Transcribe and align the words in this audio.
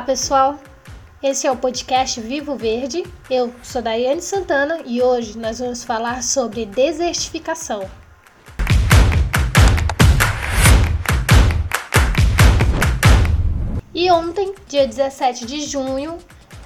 Olá, 0.00 0.06
pessoal! 0.06 0.58
Esse 1.22 1.46
é 1.46 1.52
o 1.52 1.56
podcast 1.56 2.18
Vivo 2.22 2.56
Verde. 2.56 3.04
Eu 3.28 3.52
sou 3.62 3.82
Daiane 3.82 4.22
Santana 4.22 4.80
e 4.86 5.02
hoje 5.02 5.36
nós 5.36 5.58
vamos 5.58 5.84
falar 5.84 6.22
sobre 6.22 6.64
desertificação. 6.64 7.86
E 13.92 14.10
ontem, 14.10 14.54
dia 14.66 14.86
17 14.86 15.44
de 15.44 15.60
junho, 15.66 16.16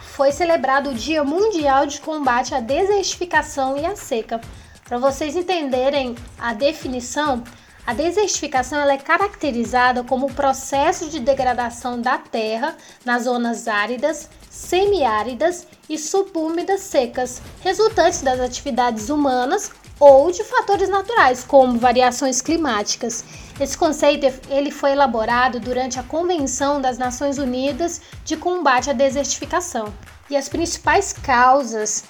foi 0.01 0.31
celebrado 0.31 0.91
o 0.91 0.95
Dia 0.95 1.25
Mundial 1.25 1.87
de 1.87 2.01
Combate 2.01 2.55
à 2.55 2.61
Desertificação 2.61 3.77
e 3.77 3.85
à 3.85 3.97
Seca. 3.97 4.41
Para 4.85 4.99
vocês 4.99 5.35
entenderem 5.35 6.15
a 6.39 6.55
definição, 6.55 7.43
a 7.87 7.93
desertificação 7.93 8.81
é 8.89 8.97
caracterizada 8.97 10.03
como 10.03 10.27
o 10.27 10.33
processo 10.33 11.11
de 11.11 11.21
degradação 11.21 12.01
da 12.01 12.17
terra 12.17 12.75
nas 13.05 13.25
zonas 13.25 13.69
áridas, 13.69 14.29
semiáridas 14.49 15.67
e 15.89 15.99
subúmidas 15.99 16.81
secas, 16.81 17.43
resultantes 17.61 18.23
das 18.23 18.41
atividades 18.41 19.11
humanas 19.11 19.71
ou 20.01 20.33
de 20.33 20.43
fatores 20.45 20.89
naturais, 20.89 21.45
como 21.45 21.79
variações 21.79 22.41
climáticas. 22.41 23.23
Esse 23.61 23.77
conceito 23.77 24.27
ele 24.49 24.71
foi 24.71 24.93
elaborado 24.93 25.61
durante 25.61 26.01
a 26.01 26.03
Convenção 26.03 26.81
das 26.81 26.97
Nações 26.97 27.39
Unidas 27.39 28.01
de 28.25 28.37
Combate 28.37 28.91
à 28.91 28.93
Desertificação. 28.95 29.93
E 30.31 30.37
as 30.37 30.49
principais 30.49 31.13
causas 31.13 32.05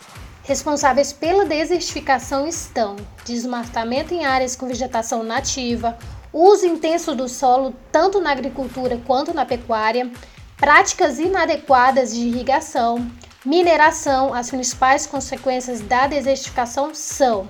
responsáveis 0.44 1.12
pela 1.12 1.44
desertificação 1.46 2.46
estão 2.46 2.96
desmatamento 3.24 4.14
em 4.14 4.24
áreas 4.24 4.54
com 4.54 4.68
vegetação 4.68 5.22
nativa, 5.22 5.98
uso 6.32 6.66
intenso 6.66 7.14
do 7.14 7.28
solo 7.28 7.74
tanto 7.90 8.20
na 8.20 8.30
agricultura 8.30 9.00
quanto 9.06 9.32
na 9.32 9.46
pecuária, 9.46 10.10
práticas 10.56 11.18
inadequadas 11.18 12.14
de 12.14 12.20
irrigação, 12.20 13.10
mineração. 13.44 14.34
As 14.34 14.50
principais 14.50 15.06
consequências 15.06 15.80
da 15.80 16.06
desertificação 16.06 16.94
são 16.94 17.48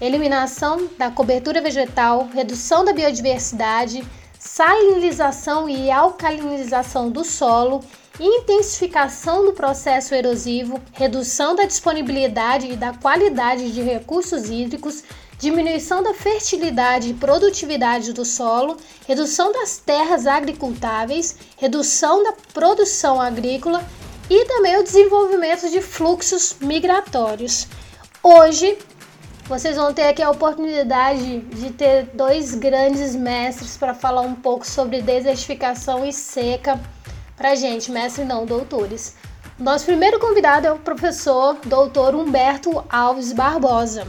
eliminação 0.00 0.88
da 0.96 1.10
cobertura 1.10 1.60
vegetal, 1.60 2.28
redução 2.32 2.84
da 2.84 2.92
biodiversidade, 2.92 4.06
salinização 4.38 5.68
e 5.68 5.90
alcalinização 5.90 7.10
do 7.10 7.24
solo 7.24 7.82
intensificação 8.20 9.44
do 9.44 9.52
processo 9.52 10.14
erosivo, 10.14 10.80
redução 10.92 11.54
da 11.54 11.64
disponibilidade 11.64 12.72
e 12.72 12.76
da 12.76 12.92
qualidade 12.92 13.70
de 13.72 13.80
recursos 13.80 14.50
hídricos, 14.50 15.04
diminuição 15.38 16.02
da 16.02 16.12
fertilidade 16.12 17.10
e 17.10 17.14
produtividade 17.14 18.12
do 18.12 18.24
solo, 18.24 18.76
redução 19.06 19.52
das 19.52 19.78
terras 19.78 20.26
agricultáveis, 20.26 21.36
redução 21.56 22.24
da 22.24 22.34
produção 22.52 23.20
agrícola 23.20 23.84
e 24.28 24.44
também 24.46 24.76
o 24.76 24.82
desenvolvimento 24.82 25.70
de 25.70 25.80
fluxos 25.80 26.56
migratórios. 26.60 27.68
Hoje, 28.22 28.76
vocês 29.48 29.76
vão 29.76 29.94
ter 29.94 30.08
aqui 30.08 30.20
a 30.20 30.30
oportunidade 30.30 31.38
de 31.38 31.70
ter 31.70 32.10
dois 32.12 32.54
grandes 32.54 33.14
mestres 33.14 33.76
para 33.76 33.94
falar 33.94 34.20
um 34.20 34.34
pouco 34.34 34.66
sobre 34.66 35.00
desertificação 35.00 36.04
e 36.04 36.12
seca 36.12 36.78
para 37.38 37.54
gente, 37.54 37.92
mestre 37.92 38.24
não, 38.24 38.44
doutores. 38.44 39.14
Nosso 39.56 39.86
primeiro 39.86 40.18
convidado 40.18 40.66
é 40.66 40.72
o 40.72 40.78
professor 40.78 41.56
doutor 41.64 42.16
Humberto 42.16 42.84
Alves 42.90 43.32
Barbosa. 43.32 44.06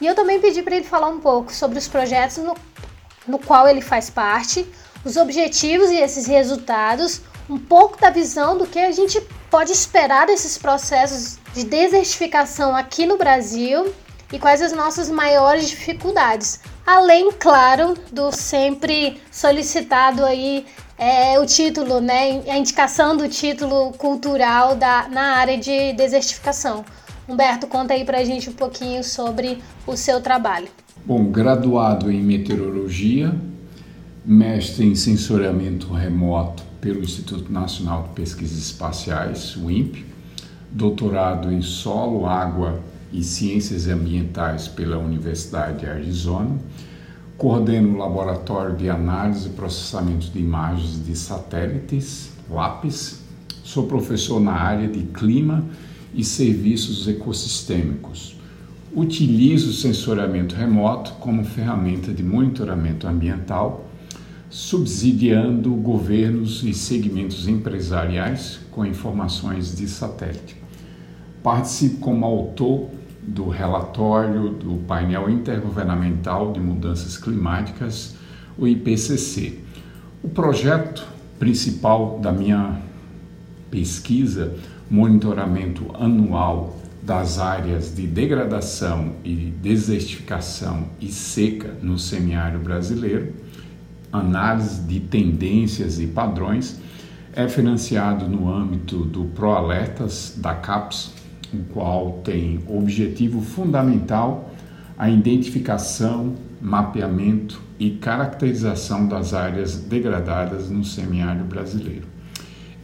E 0.00 0.06
eu 0.06 0.16
também 0.16 0.40
pedi 0.40 0.62
para 0.62 0.74
ele 0.74 0.84
falar 0.84 1.08
um 1.08 1.20
pouco 1.20 1.52
sobre 1.52 1.78
os 1.78 1.86
projetos 1.86 2.38
no, 2.38 2.56
no 3.26 3.38
qual 3.38 3.68
ele 3.68 3.80
faz 3.80 4.10
parte, 4.10 4.68
os 5.04 5.16
objetivos 5.16 5.90
e 5.90 5.96
esses 5.96 6.26
resultados, 6.26 7.20
um 7.48 7.56
pouco 7.56 8.00
da 8.00 8.10
visão 8.10 8.58
do 8.58 8.66
que 8.66 8.80
a 8.80 8.90
gente 8.90 9.20
pode 9.48 9.70
esperar 9.70 10.26
desses 10.26 10.58
processos 10.58 11.38
de 11.54 11.64
desertificação 11.64 12.74
aqui 12.74 13.06
no 13.06 13.16
Brasil 13.16 13.94
e 14.32 14.40
quais 14.40 14.60
as 14.60 14.72
nossas 14.72 15.08
maiores 15.08 15.68
dificuldades. 15.68 16.60
Além, 16.84 17.30
claro, 17.30 17.94
do 18.10 18.32
sempre 18.32 19.22
solicitado 19.30 20.24
aí 20.24 20.66
é, 20.98 21.38
o 21.38 21.46
título, 21.46 22.00
né, 22.00 22.42
a 22.48 22.56
indicação 22.56 23.16
do 23.16 23.28
título 23.28 23.92
cultural 23.92 24.74
da, 24.74 25.08
na 25.08 25.36
área 25.36 25.58
de 25.58 25.92
desertificação. 25.92 26.84
Humberto, 27.28 27.66
conta 27.66 27.94
aí 27.94 28.04
pra 28.04 28.24
gente 28.24 28.48
um 28.48 28.52
pouquinho 28.52 29.02
sobre 29.02 29.58
o 29.86 29.96
seu 29.96 30.20
trabalho. 30.20 30.68
Bom, 31.04 31.24
graduado 31.26 32.10
em 32.10 32.22
meteorologia, 32.22 33.34
mestre 34.24 34.86
em 34.86 34.94
sensoriamento 34.94 35.92
remoto 35.92 36.62
pelo 36.80 37.00
Instituto 37.00 37.52
Nacional 37.52 38.04
de 38.04 38.08
Pesquisas 38.10 38.58
Espaciais, 38.58 39.56
o 39.56 39.70
INPE, 39.70 40.06
doutorado 40.70 41.52
em 41.52 41.62
solo, 41.62 42.26
água 42.26 42.80
e 43.12 43.22
ciências 43.22 43.86
ambientais 43.86 44.68
pela 44.68 44.98
Universidade 44.98 45.80
de 45.80 45.86
Arizona, 45.86 46.58
Coordeno 47.36 47.94
o 47.94 47.98
Laboratório 47.98 48.74
de 48.74 48.88
Análise 48.88 49.48
e 49.48 49.50
Processamento 49.50 50.30
de 50.30 50.38
Imagens 50.38 51.04
de 51.04 51.14
Satélites, 51.14 52.30
LAPIS. 52.50 53.20
Sou 53.62 53.86
professor 53.86 54.40
na 54.40 54.54
área 54.54 54.88
de 54.88 55.02
Clima 55.02 55.62
e 56.14 56.24
Serviços 56.24 57.06
Ecossistêmicos. 57.06 58.36
Utilizo 58.94 59.68
o 59.68 59.74
sensoriamento 59.74 60.54
remoto 60.54 61.12
como 61.20 61.44
ferramenta 61.44 62.10
de 62.10 62.22
monitoramento 62.22 63.06
ambiental, 63.06 63.86
subsidiando 64.48 65.74
governos 65.74 66.62
e 66.62 66.72
segmentos 66.72 67.46
empresariais 67.46 68.60
com 68.70 68.86
informações 68.86 69.76
de 69.76 69.86
satélite. 69.86 70.56
Participo 71.42 71.98
como 71.98 72.24
autor 72.24 72.88
do 73.26 73.48
relatório 73.48 74.50
do 74.50 74.76
painel 74.86 75.28
intergovernamental 75.28 76.52
de 76.52 76.60
mudanças 76.60 77.18
climáticas, 77.18 78.14
o 78.56 78.66
IPCC. 78.68 79.58
O 80.22 80.28
projeto 80.28 81.06
principal 81.38 82.18
da 82.20 82.32
minha 82.32 82.80
pesquisa, 83.70 84.54
monitoramento 84.88 85.90
anual 85.98 86.78
das 87.02 87.38
áreas 87.38 87.94
de 87.94 88.06
degradação 88.06 89.12
e 89.24 89.52
desertificação 89.60 90.86
e 91.00 91.08
seca 91.08 91.74
no 91.82 91.98
semiárido 91.98 92.62
brasileiro, 92.62 93.32
análise 94.12 94.82
de 94.82 95.00
tendências 95.00 96.00
e 96.00 96.06
padrões, 96.06 96.80
é 97.32 97.46
financiado 97.48 98.28
no 98.28 98.52
âmbito 98.52 99.04
do 99.04 99.26
ProAlertas 99.26 100.34
da 100.36 100.54
CAPES, 100.54 101.12
o 101.52 101.58
qual 101.72 102.20
tem 102.24 102.60
objetivo 102.68 103.40
fundamental 103.40 104.50
a 104.98 105.10
identificação, 105.10 106.34
mapeamento 106.60 107.60
e 107.78 107.90
caracterização 107.90 109.06
das 109.06 109.34
áreas 109.34 109.76
degradadas 109.76 110.70
no 110.70 110.84
semiárido 110.84 111.44
brasileiro. 111.44 112.06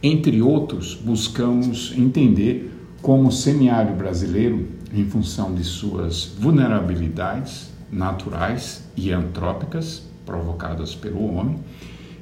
Entre 0.01 0.41
outros, 0.41 0.95
buscamos 0.95 1.93
entender 1.97 2.71
como 3.01 3.29
o 3.29 3.31
semiárido 3.31 3.97
brasileiro, 3.97 4.67
em 4.93 5.05
função 5.05 5.55
de 5.55 5.63
suas 5.63 6.25
vulnerabilidades 6.39 7.71
naturais 7.91 8.83
e 8.95 9.11
antrópicas 9.11 10.03
provocadas 10.25 10.93
pelo 10.93 11.33
homem 11.33 11.57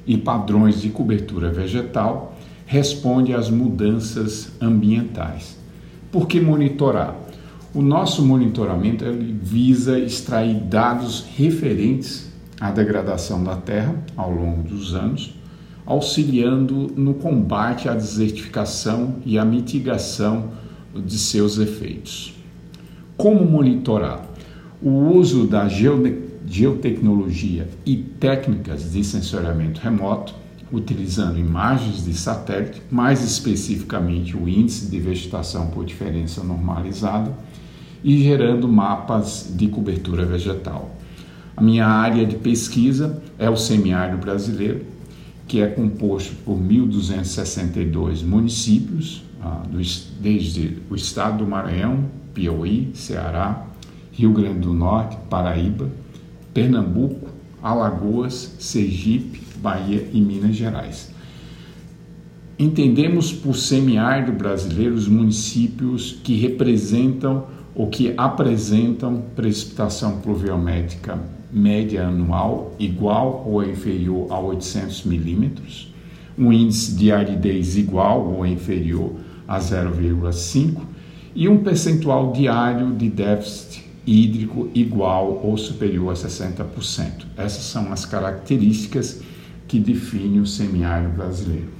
e 0.06 0.16
padrões 0.16 0.80
de 0.80 0.88
cobertura 0.88 1.50
vegetal, 1.50 2.36
responde 2.66 3.34
às 3.34 3.50
mudanças 3.50 4.52
ambientais 4.60 5.61
por 6.12 6.28
que 6.28 6.38
monitorar? 6.38 7.16
O 7.74 7.80
nosso 7.80 8.22
monitoramento 8.22 9.06
visa 9.42 9.98
extrair 9.98 10.60
dados 10.60 11.24
referentes 11.36 12.30
à 12.60 12.70
degradação 12.70 13.42
da 13.42 13.56
terra 13.56 13.96
ao 14.14 14.30
longo 14.30 14.62
dos 14.62 14.94
anos, 14.94 15.34
auxiliando 15.86 16.92
no 16.94 17.14
combate 17.14 17.88
à 17.88 17.94
desertificação 17.94 19.16
e 19.24 19.38
à 19.38 19.44
mitigação 19.44 20.50
de 20.94 21.18
seus 21.18 21.58
efeitos. 21.58 22.34
Como 23.16 23.42
monitorar? 23.46 24.26
O 24.82 25.16
uso 25.16 25.46
da 25.46 25.66
geotecnologia 26.46 27.68
e 27.86 27.96
técnicas 27.96 28.92
de 28.92 29.02
sensoriamento 29.02 29.80
remoto 29.80 30.34
utilizando 30.72 31.38
imagens 31.38 32.04
de 32.04 32.14
satélite, 32.14 32.82
mais 32.90 33.22
especificamente 33.22 34.36
o 34.36 34.48
índice 34.48 34.90
de 34.90 34.98
vegetação 34.98 35.66
por 35.68 35.84
diferença 35.84 36.42
normalizada, 36.42 37.32
e 38.02 38.22
gerando 38.22 38.66
mapas 38.66 39.52
de 39.54 39.68
cobertura 39.68 40.24
vegetal. 40.24 40.96
A 41.56 41.62
minha 41.62 41.86
área 41.86 42.26
de 42.26 42.36
pesquisa 42.36 43.22
é 43.38 43.48
o 43.48 43.56
semiárido 43.56 44.18
brasileiro, 44.18 44.84
que 45.46 45.60
é 45.60 45.66
composto 45.66 46.34
por 46.44 46.58
1.262 46.58 48.24
municípios, 48.24 49.22
ah, 49.40 49.62
desde 50.20 50.78
o 50.90 50.94
estado 50.94 51.38
do 51.38 51.46
Maranhão, 51.46 52.06
Piauí, 52.32 52.90
Ceará, 52.94 53.66
Rio 54.12 54.32
Grande 54.32 54.60
do 54.60 54.72
Norte, 54.72 55.16
Paraíba, 55.28 55.90
Pernambuco, 56.54 57.28
Alagoas, 57.62 58.56
Sergipe, 58.58 59.51
Bahia 59.62 60.08
e 60.12 60.20
Minas 60.20 60.56
Gerais. 60.56 61.14
Entendemos 62.58 63.32
por 63.32 63.54
semiárido 63.54 64.32
brasileiro 64.32 64.94
os 64.94 65.08
municípios 65.08 66.18
que 66.22 66.34
representam 66.34 67.46
ou 67.74 67.88
que 67.88 68.12
apresentam 68.16 69.22
precipitação 69.34 70.20
pluviométrica 70.20 71.18
média 71.50 72.06
anual 72.06 72.74
igual 72.78 73.44
ou 73.46 73.62
inferior 73.62 74.26
a 74.30 74.38
800 74.40 75.04
milímetros, 75.04 75.92
um 76.36 76.52
índice 76.52 76.94
de 76.94 77.12
aridez 77.12 77.76
igual 77.76 78.26
ou 78.26 78.46
inferior 78.46 79.12
a 79.46 79.58
0,5 79.58 80.80
e 81.34 81.48
um 81.48 81.58
percentual 81.62 82.32
diário 82.32 82.92
de 82.92 83.08
déficit 83.08 83.84
hídrico 84.06 84.70
igual 84.74 85.40
ou 85.44 85.56
superior 85.56 86.10
a 86.10 86.14
60%. 86.14 87.26
Essas 87.36 87.64
são 87.64 87.92
as 87.92 88.04
características 88.04 89.20
que 89.72 89.80
definem 89.80 90.38
o 90.38 90.44
semiárido 90.44 91.14
brasileiro. 91.14 91.70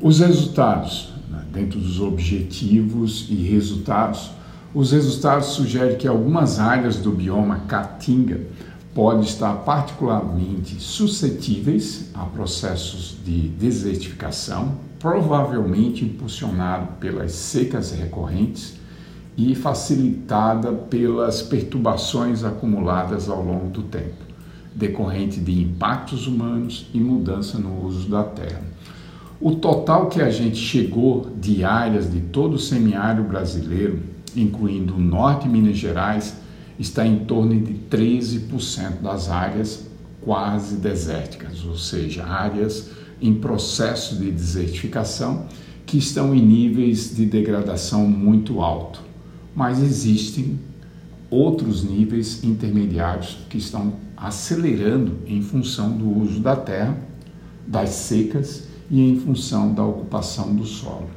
Os 0.00 0.20
resultados, 0.20 1.12
né, 1.28 1.44
dentro 1.52 1.80
dos 1.80 2.00
objetivos 2.00 3.26
e 3.28 3.34
resultados, 3.34 4.30
os 4.72 4.92
resultados 4.92 5.48
sugerem 5.48 5.96
que 5.96 6.06
algumas 6.06 6.60
áreas 6.60 6.98
do 6.98 7.10
bioma 7.10 7.62
Caatinga 7.66 8.40
podem 8.94 9.24
estar 9.24 9.52
particularmente 9.64 10.80
suscetíveis 10.80 12.08
a 12.14 12.24
processos 12.24 13.16
de 13.24 13.48
desertificação, 13.48 14.76
provavelmente 15.00 16.04
impulsionado 16.04 16.86
pelas 17.00 17.32
secas 17.32 17.90
recorrentes 17.90 18.76
e 19.36 19.56
facilitada 19.56 20.70
pelas 20.70 21.42
perturbações 21.42 22.44
acumuladas 22.44 23.28
ao 23.28 23.42
longo 23.42 23.70
do 23.70 23.82
tempo, 23.82 24.27
decorrente 24.74 25.40
de 25.40 25.62
impactos 25.62 26.26
humanos 26.26 26.88
e 26.92 26.98
mudança 26.98 27.58
no 27.58 27.84
uso 27.84 28.08
da 28.08 28.22
terra. 28.22 28.62
O 29.40 29.56
total 29.56 30.08
que 30.08 30.20
a 30.20 30.30
gente 30.30 30.56
chegou 30.56 31.30
de 31.40 31.64
áreas 31.64 32.10
de 32.10 32.20
todo 32.20 32.54
o 32.54 32.58
semiárido 32.58 33.22
brasileiro, 33.22 34.00
incluindo 34.36 34.94
o 34.94 35.00
norte 35.00 35.44
de 35.44 35.48
Minas 35.48 35.76
Gerais, 35.76 36.36
está 36.78 37.06
em 37.06 37.20
torno 37.20 37.58
de 37.60 37.74
13% 37.90 39.00
das 39.02 39.28
áreas 39.28 39.86
quase 40.20 40.76
desérticas, 40.76 41.64
ou 41.64 41.76
seja, 41.76 42.24
áreas 42.24 42.90
em 43.20 43.34
processo 43.34 44.16
de 44.16 44.30
desertificação 44.30 45.46
que 45.86 45.98
estão 45.98 46.34
em 46.34 46.44
níveis 46.44 47.14
de 47.16 47.24
degradação 47.24 48.06
muito 48.06 48.60
alto 48.60 49.08
mas 49.58 49.82
existem 49.82 50.56
outros 51.30 51.84
níveis 51.84 52.42
intermediários 52.42 53.38
que 53.48 53.58
estão 53.58 53.94
acelerando 54.16 55.18
em 55.26 55.42
função 55.42 55.90
do 55.90 56.08
uso 56.18 56.40
da 56.40 56.56
terra, 56.56 56.96
das 57.66 57.90
secas 57.90 58.66
e 58.90 59.00
em 59.00 59.18
função 59.18 59.72
da 59.74 59.84
ocupação 59.84 60.54
do 60.54 60.64
solo. 60.64 61.08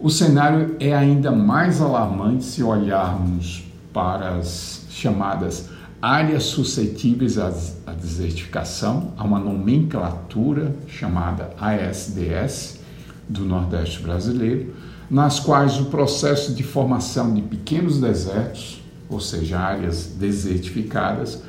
O 0.00 0.10
cenário 0.10 0.76
é 0.80 0.94
ainda 0.94 1.30
mais 1.30 1.80
alarmante 1.80 2.44
se 2.44 2.62
olharmos 2.62 3.64
para 3.92 4.36
as 4.36 4.86
chamadas 4.90 5.70
áreas 6.02 6.42
suscetíveis 6.44 7.38
à 7.38 7.50
desertificação, 7.98 9.14
há 9.16 9.24
uma 9.24 9.38
nomenclatura 9.38 10.74
chamada 10.86 11.54
ASDS 11.58 12.80
do 13.26 13.46
Nordeste 13.46 14.02
brasileiro, 14.02 14.74
nas 15.10 15.40
quais 15.40 15.80
o 15.80 15.86
processo 15.86 16.52
de 16.52 16.62
formação 16.62 17.32
de 17.32 17.40
pequenos 17.40 17.98
desertos, 17.98 18.83
ou 19.08 19.20
seja, 19.20 19.58
áreas 19.58 20.14
desertificadas, 20.18 21.42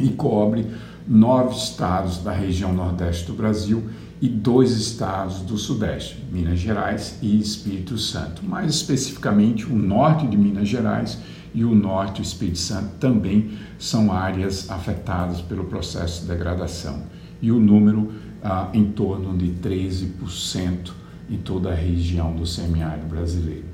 e 0.00 0.08
cobre 0.08 0.66
nove 1.06 1.56
estados 1.56 2.18
da 2.18 2.32
região 2.32 2.72
nordeste 2.72 3.26
do 3.26 3.34
Brasil 3.34 3.84
e 4.20 4.28
dois 4.28 4.72
estados 4.72 5.40
do 5.40 5.58
sudeste, 5.58 6.24
Minas 6.32 6.58
Gerais 6.58 7.18
e 7.20 7.38
Espírito 7.38 7.98
Santo. 7.98 8.44
Mais 8.44 8.74
especificamente, 8.74 9.66
o 9.66 9.76
norte 9.76 10.26
de 10.26 10.36
Minas 10.36 10.68
Gerais 10.68 11.18
e 11.54 11.64
o 11.64 11.74
norte 11.74 12.22
do 12.22 12.24
Espírito 12.24 12.58
Santo 12.58 12.94
também 12.98 13.50
são 13.78 14.12
áreas 14.12 14.70
afetadas 14.70 15.40
pelo 15.40 15.64
processo 15.64 16.22
de 16.22 16.28
degradação. 16.28 17.02
E 17.42 17.50
o 17.50 17.60
número 17.60 18.10
ah, 18.42 18.70
em 18.72 18.86
torno 18.86 19.36
de 19.36 19.48
13% 19.48 20.92
em 21.28 21.36
toda 21.38 21.70
a 21.70 21.74
região 21.74 22.34
do 22.34 22.46
semiárido 22.46 23.06
brasileiro. 23.06 23.64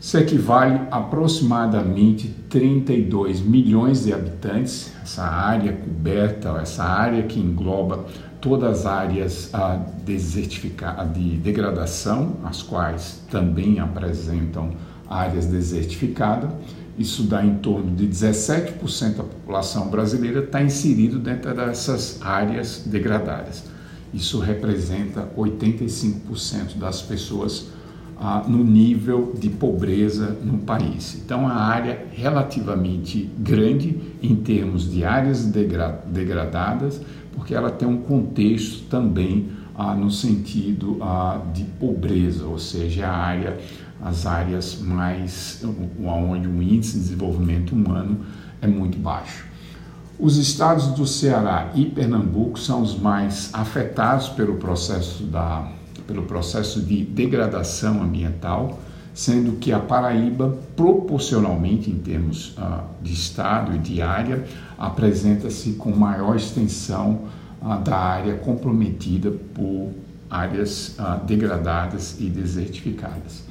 Isso 0.00 0.18
equivale 0.18 0.80
a 0.90 0.98
aproximadamente 0.98 2.28
32 2.48 3.40
milhões 3.40 4.04
de 4.04 4.12
habitantes, 4.12 4.92
essa 5.00 5.22
área 5.22 5.72
coberta, 5.72 6.48
essa 6.60 6.82
área 6.82 7.22
que 7.22 7.38
engloba 7.38 8.06
todas 8.42 8.80
as 8.80 8.86
áreas 8.86 9.50
ah, 9.54 9.80
de 10.04 11.36
degradação, 11.36 12.36
as 12.44 12.60
quais 12.60 13.22
também 13.30 13.78
apresentam 13.78 14.72
áreas 15.08 15.46
desertificadas. 15.46 16.50
Isso 16.98 17.22
dá 17.22 17.42
em 17.44 17.54
torno 17.54 17.94
de 17.94 18.06
17% 18.06 19.16
da 19.16 19.22
população 19.22 19.88
brasileira 19.88 20.40
está 20.40 20.60
inserido 20.60 21.18
dentro 21.18 21.54
dessas 21.54 22.20
áreas 22.20 22.82
degradadas. 22.84 23.64
Isso 24.12 24.40
representa 24.40 25.26
85% 25.36 26.76
das 26.76 27.00
pessoas 27.00 27.68
ah, 28.18 28.44
no 28.46 28.62
nível 28.62 29.34
de 29.38 29.48
pobreza 29.48 30.36
no 30.44 30.58
país. 30.58 31.16
Então, 31.24 31.48
a 31.48 31.54
área 31.54 32.06
relativamente 32.12 33.30
grande 33.38 33.98
em 34.22 34.36
termos 34.36 34.90
de 34.90 35.04
áreas 35.04 35.46
degra 35.46 36.04
degradadas, 36.06 37.00
porque 37.32 37.54
ela 37.54 37.70
tem 37.70 37.88
um 37.88 37.98
contexto 37.98 38.84
também 38.88 39.50
ah, 39.74 39.94
no 39.94 40.10
sentido 40.10 40.98
ah, 41.00 41.40
de 41.52 41.64
pobreza, 41.64 42.46
ou 42.46 42.58
seja, 42.58 43.06
a 43.06 43.16
área, 43.16 43.58
as 44.02 44.26
áreas 44.26 44.78
mais 44.80 45.64
onde 45.98 46.48
o 46.48 46.62
índice 46.62 46.94
de 46.94 47.00
desenvolvimento 47.00 47.72
humano 47.72 48.20
é 48.60 48.66
muito 48.66 48.98
baixo. 48.98 49.46
Os 50.18 50.36
estados 50.36 50.88
do 50.88 51.06
Ceará 51.06 51.72
e 51.74 51.86
Pernambuco 51.86 52.58
são 52.58 52.82
os 52.82 52.96
mais 52.98 53.50
afetados 53.52 54.28
pelo 54.28 54.56
processo 54.56 55.24
da 55.24 55.68
pelo 56.06 56.22
processo 56.24 56.80
de 56.80 57.04
degradação 57.04 58.02
ambiental, 58.02 58.80
sendo 59.14 59.58
que 59.58 59.72
a 59.72 59.78
Paraíba, 59.78 60.56
proporcionalmente 60.74 61.90
em 61.90 61.96
termos 61.96 62.56
uh, 62.56 62.82
de 63.02 63.12
estado 63.12 63.74
e 63.74 63.78
de 63.78 64.00
área, 64.00 64.44
apresenta-se 64.78 65.72
com 65.72 65.90
maior 65.90 66.36
extensão 66.36 67.22
uh, 67.60 67.78
da 67.82 67.96
área 67.96 68.34
comprometida 68.34 69.30
por 69.30 69.90
áreas 70.30 70.96
uh, 70.98 71.24
degradadas 71.26 72.16
e 72.18 72.24
desertificadas, 72.24 73.44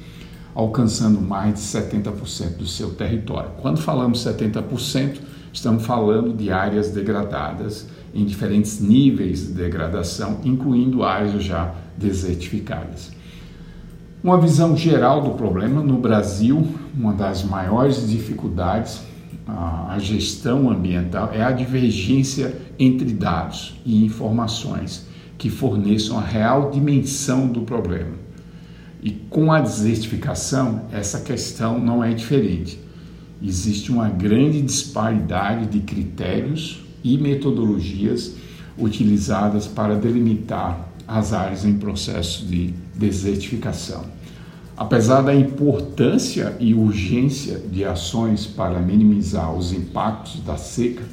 alcançando 0.54 1.20
mais 1.20 1.54
de 1.54 1.60
70% 1.60 2.56
do 2.56 2.66
seu 2.66 2.94
território. 2.94 3.50
Quando 3.60 3.80
falamos 3.80 4.24
70%, 4.24 5.18
estamos 5.52 5.86
falando 5.86 6.36
de 6.36 6.50
áreas 6.50 6.90
degradadas 6.90 7.86
em 8.12 8.24
diferentes 8.24 8.80
níveis 8.80 9.46
de 9.46 9.52
degradação, 9.52 10.40
incluindo 10.44 11.04
áreas 11.04 11.44
já 11.44 11.72
desertificadas. 11.96 13.21
Uma 14.22 14.40
visão 14.40 14.76
geral 14.76 15.20
do 15.22 15.30
problema 15.30 15.82
no 15.82 15.98
Brasil, 15.98 16.66
uma 16.94 17.12
das 17.12 17.42
maiores 17.42 18.08
dificuldades 18.08 19.02
a 19.46 19.98
gestão 19.98 20.70
ambiental 20.70 21.30
é 21.32 21.42
a 21.42 21.50
divergência 21.50 22.56
entre 22.78 23.12
dados 23.12 23.74
e 23.84 24.04
informações 24.04 25.06
que 25.36 25.50
forneçam 25.50 26.18
a 26.18 26.22
real 26.22 26.70
dimensão 26.70 27.48
do 27.48 27.62
problema. 27.62 28.12
E 29.02 29.10
com 29.10 29.50
a 29.50 29.60
desertificação, 29.60 30.82
essa 30.92 31.20
questão 31.20 31.78
não 31.78 32.04
é 32.04 32.14
diferente. 32.14 32.78
Existe 33.42 33.90
uma 33.90 34.08
grande 34.08 34.62
disparidade 34.62 35.66
de 35.66 35.80
critérios 35.80 36.80
e 37.02 37.18
metodologias 37.18 38.36
utilizadas 38.78 39.66
para 39.66 39.96
delimitar 39.96 40.91
as 41.06 41.32
áreas 41.32 41.64
em 41.64 41.74
processo 41.74 42.46
de 42.46 42.74
desertificação. 42.94 44.04
Apesar 44.76 45.22
da 45.22 45.34
importância 45.34 46.56
e 46.58 46.74
urgência 46.74 47.58
de 47.58 47.84
ações 47.84 48.46
para 48.46 48.80
minimizar 48.80 49.54
os 49.54 49.72
impactos 49.72 50.40
da 50.40 50.56
seca, 50.56 51.04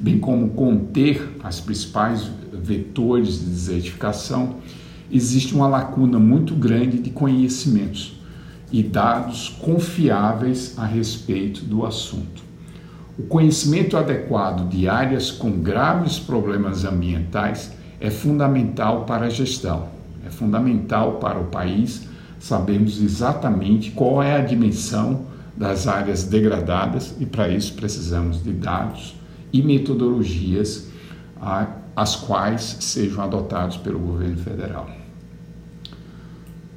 bem 0.00 0.18
como 0.18 0.50
conter 0.50 1.36
as 1.44 1.60
principais 1.60 2.30
vetores 2.52 3.38
de 3.40 3.46
desertificação, 3.46 4.56
existe 5.10 5.54
uma 5.54 5.68
lacuna 5.68 6.18
muito 6.18 6.54
grande 6.54 6.98
de 6.98 7.10
conhecimentos 7.10 8.18
e 8.72 8.82
dados 8.82 9.50
confiáveis 9.60 10.74
a 10.78 10.86
respeito 10.86 11.64
do 11.64 11.84
assunto. 11.84 12.42
O 13.18 13.24
conhecimento 13.24 13.98
adequado 13.98 14.70
de 14.70 14.88
áreas 14.88 15.30
com 15.30 15.50
graves 15.50 16.18
problemas 16.18 16.84
ambientais 16.84 17.72
é 18.02 18.10
fundamental 18.10 19.04
para 19.04 19.26
a 19.26 19.30
gestão, 19.30 19.86
é 20.26 20.30
fundamental 20.30 21.18
para 21.20 21.38
o 21.38 21.44
país 21.44 22.02
sabermos 22.40 23.00
exatamente 23.00 23.92
qual 23.92 24.20
é 24.20 24.34
a 24.34 24.40
dimensão 24.40 25.26
das 25.56 25.86
áreas 25.86 26.24
degradadas 26.24 27.14
e 27.20 27.26
para 27.26 27.48
isso 27.48 27.74
precisamos 27.74 28.42
de 28.42 28.52
dados 28.52 29.14
e 29.52 29.62
metodologias 29.62 30.88
as 31.94 32.16
quais 32.16 32.78
sejam 32.80 33.22
adotados 33.22 33.76
pelo 33.76 34.00
governo 34.00 34.38
federal. 34.38 34.90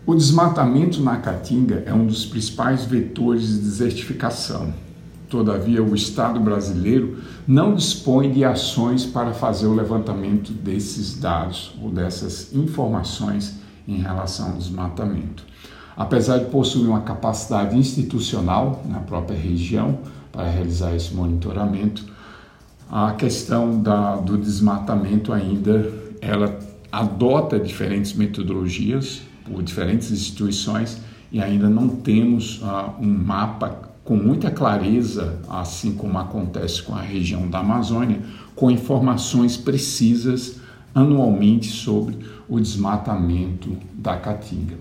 O 0.06 0.14
desmatamento 0.14 1.02
na 1.02 1.18
Caatinga 1.18 1.82
é 1.88 1.94
um 1.94 2.06
dos 2.06 2.24
principais 2.24 2.86
vetores 2.86 3.48
de 3.48 3.62
desertificação. 3.62 4.72
Todavia, 5.30 5.84
o 5.84 5.96
Estado 5.96 6.40
brasileiro 6.40 7.18
não 7.48 7.76
dispõe 7.76 8.32
de 8.32 8.44
ações 8.44 9.06
para 9.06 9.34
fazer 9.34 9.68
o 9.68 9.74
levantamento 9.74 10.52
desses 10.52 11.18
dados 11.18 11.74
ou 11.82 11.90
dessas 11.90 12.54
informações 12.54 13.60
em 13.88 13.98
relação 13.98 14.52
ao 14.52 14.58
desmatamento. 14.58 15.44
Apesar 15.98 16.40
de 16.40 16.46
possuir 16.46 16.88
uma 16.88 17.02
capacidade 17.02 17.78
institucional 17.78 18.84
na 18.86 19.00
própria 19.00 19.38
região 19.38 20.00
para 20.32 20.50
realizar 20.50 20.94
esse 20.96 21.14
monitoramento, 21.14 22.06
a 22.90 23.14
questão 23.14 23.82
da, 23.82 24.18
do 24.18 24.38
desmatamento 24.38 25.34
ainda 25.34 25.92
ela 26.22 26.60
adota 26.92 27.60
diferentes 27.60 28.14
metodologias 28.14 29.22
por 29.46 29.62
diferentes 29.64 30.12
instituições 30.12 31.02
e 31.32 31.42
ainda 31.42 31.70
não 31.70 31.90
temos 31.90 32.62
uh, 32.62 32.94
um 33.00 33.08
mapa 33.08 33.95
com 34.06 34.16
muita 34.16 34.52
clareza, 34.52 35.40
assim 35.50 35.94
como 35.94 36.20
acontece 36.20 36.84
com 36.84 36.94
a 36.94 37.02
região 37.02 37.50
da 37.50 37.60
Amazônia, 37.60 38.22
com 38.56 38.70
informações 38.70 39.58
precisas 39.58 40.58
anualmente 40.94 41.68
sobre 41.68 42.16
o 42.48 42.60
desmatamento 42.60 43.76
da 43.96 44.16
caatinga. 44.16 44.78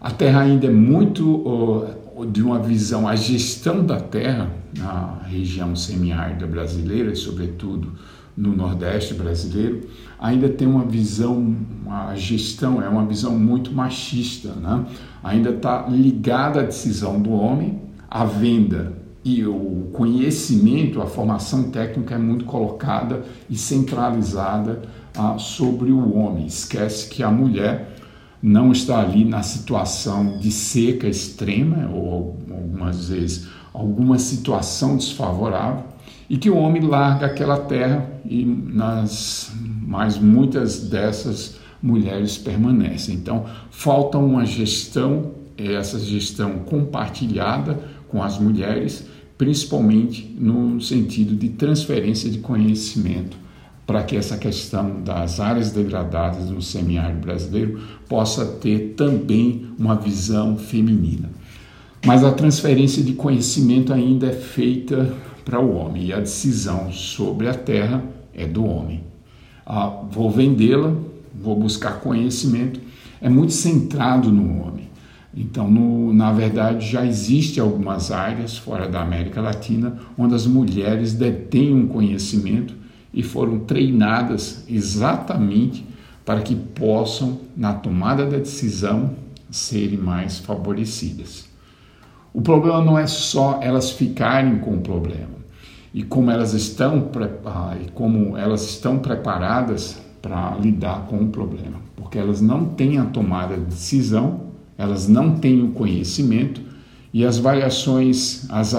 A 0.00 0.12
terra 0.12 0.42
ainda 0.42 0.68
é 0.68 0.70
muito 0.70 1.28
uh, 1.28 2.24
de 2.24 2.40
uma 2.40 2.60
visão, 2.60 3.08
a 3.08 3.16
gestão 3.16 3.84
da 3.84 3.98
terra 3.98 4.48
na 4.78 5.22
região 5.26 5.74
semiárida 5.74 6.46
brasileira, 6.46 7.12
e 7.12 7.16
sobretudo 7.16 7.92
no 8.36 8.54
Nordeste 8.56 9.12
brasileiro, 9.12 9.88
ainda 10.18 10.48
tem 10.48 10.68
uma 10.68 10.84
visão, 10.84 11.56
a 11.86 12.14
gestão 12.14 12.80
é 12.80 12.88
uma 12.88 13.04
visão 13.04 13.36
muito 13.36 13.72
machista, 13.72 14.52
né? 14.54 14.86
ainda 15.22 15.50
está 15.50 15.86
ligada 15.88 16.60
à 16.60 16.62
decisão 16.62 17.20
do 17.20 17.32
homem, 17.32 17.91
a 18.14 18.26
venda 18.26 18.92
e 19.24 19.42
o 19.46 19.88
conhecimento, 19.94 21.00
a 21.00 21.06
formação 21.06 21.70
técnica 21.70 22.14
é 22.14 22.18
muito 22.18 22.44
colocada 22.44 23.24
e 23.48 23.56
centralizada 23.56 24.82
ah, 25.16 25.38
sobre 25.38 25.90
o 25.90 26.14
homem. 26.14 26.44
Esquece 26.44 27.08
que 27.08 27.22
a 27.22 27.30
mulher 27.30 27.96
não 28.42 28.70
está 28.70 29.00
ali 29.00 29.24
na 29.24 29.42
situação 29.42 30.36
de 30.38 30.50
seca 30.50 31.08
extrema 31.08 31.88
ou 31.90 32.36
algumas 32.50 33.08
vezes 33.08 33.48
alguma 33.72 34.18
situação 34.18 34.98
desfavorável 34.98 35.84
e 36.28 36.36
que 36.36 36.50
o 36.50 36.56
homem 36.58 36.82
larga 36.82 37.26
aquela 37.26 37.56
terra 37.56 38.06
e 38.26 38.44
nas 38.44 39.50
mas 39.86 40.18
muitas 40.18 40.80
dessas 40.88 41.56
mulheres 41.82 42.38
permanecem. 42.38 43.14
Então, 43.14 43.44
falta 43.70 44.16
uma 44.16 44.46
gestão, 44.46 45.32
essa 45.58 45.98
gestão 45.98 46.60
compartilhada 46.60 47.91
com 48.12 48.22
as 48.22 48.38
mulheres, 48.38 49.06
principalmente 49.36 50.36
no 50.38 50.80
sentido 50.80 51.34
de 51.34 51.48
transferência 51.48 52.30
de 52.30 52.38
conhecimento 52.38 53.36
para 53.86 54.04
que 54.04 54.16
essa 54.16 54.38
questão 54.38 55.02
das 55.02 55.40
áreas 55.40 55.72
degradadas 55.72 56.48
no 56.48 56.62
semiárido 56.62 57.20
brasileiro 57.20 57.80
possa 58.08 58.46
ter 58.46 58.94
também 58.96 59.66
uma 59.78 59.96
visão 59.96 60.56
feminina. 60.56 61.30
Mas 62.04 62.24
a 62.24 62.32
transferência 62.32 63.02
de 63.02 63.12
conhecimento 63.14 63.92
ainda 63.92 64.26
é 64.26 64.32
feita 64.32 65.12
para 65.44 65.60
o 65.60 65.74
homem 65.74 66.06
e 66.06 66.12
a 66.12 66.20
decisão 66.20 66.92
sobre 66.92 67.48
a 67.48 67.54
terra 67.54 68.04
é 68.34 68.46
do 68.46 68.64
homem. 68.64 69.02
Ah, 69.66 69.88
vou 70.10 70.30
vendê-la, 70.30 70.94
vou 71.34 71.56
buscar 71.56 72.00
conhecimento, 72.00 72.80
é 73.20 73.28
muito 73.28 73.52
centrado 73.52 74.30
no 74.30 74.62
homem. 74.62 74.81
Então, 75.34 75.70
no, 75.70 76.12
na 76.12 76.30
verdade, 76.32 76.86
já 76.86 77.06
existe 77.06 77.58
algumas 77.58 78.10
áreas 78.10 78.58
fora 78.58 78.88
da 78.88 79.00
América 79.00 79.40
Latina 79.40 79.96
onde 80.16 80.34
as 80.34 80.46
mulheres 80.46 81.14
detêm 81.14 81.74
um 81.74 81.86
conhecimento 81.86 82.74
e 83.14 83.22
foram 83.22 83.60
treinadas 83.60 84.64
exatamente 84.68 85.86
para 86.24 86.42
que 86.42 86.54
possam, 86.54 87.40
na 87.56 87.72
tomada 87.72 88.26
da 88.26 88.38
decisão, 88.38 89.14
serem 89.50 89.98
mais 89.98 90.38
favorecidas. 90.38 91.48
O 92.32 92.40
problema 92.40 92.82
não 92.82 92.98
é 92.98 93.06
só 93.06 93.58
elas 93.62 93.90
ficarem 93.90 94.58
com 94.58 94.74
o 94.74 94.80
problema 94.80 95.42
e 95.92 96.02
como 96.02 96.30
elas 96.30 96.54
estão 96.54 97.10
ah, 97.44 97.76
e 97.80 97.90
como 97.90 98.36
elas 98.36 98.62
estão 98.64 98.98
preparadas 98.98 100.00
para 100.22 100.56
lidar 100.56 101.06
com 101.06 101.16
o 101.16 101.28
problema, 101.28 101.78
porque 101.96 102.18
elas 102.18 102.40
não 102.40 102.64
têm 102.64 102.98
a 102.98 103.04
tomada 103.04 103.56
de 103.56 103.64
decisão, 103.64 104.51
elas 104.76 105.08
não 105.08 105.38
têm 105.38 105.62
o 105.62 105.68
conhecimento 105.68 106.60
e 107.12 107.24
as 107.24 107.38
variações, 107.38 108.46
as, 108.50 108.74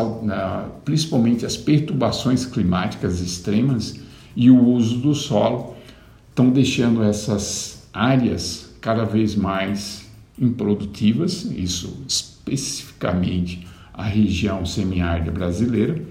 principalmente 0.83 1.45
as 1.45 1.55
perturbações 1.55 2.45
climáticas 2.45 3.19
extremas, 3.19 3.99
e 4.35 4.49
o 4.49 4.63
uso 4.65 4.97
do 4.97 5.13
solo 5.13 5.75
estão 6.29 6.49
deixando 6.49 7.03
essas 7.03 7.87
áreas 7.93 8.73
cada 8.81 9.05
vez 9.05 9.35
mais 9.35 10.03
improdutivas, 10.39 11.45
isso 11.55 12.03
especificamente 12.07 13.67
a 13.93 14.03
região 14.03 14.65
semiárida 14.65 15.31
brasileira. 15.31 16.03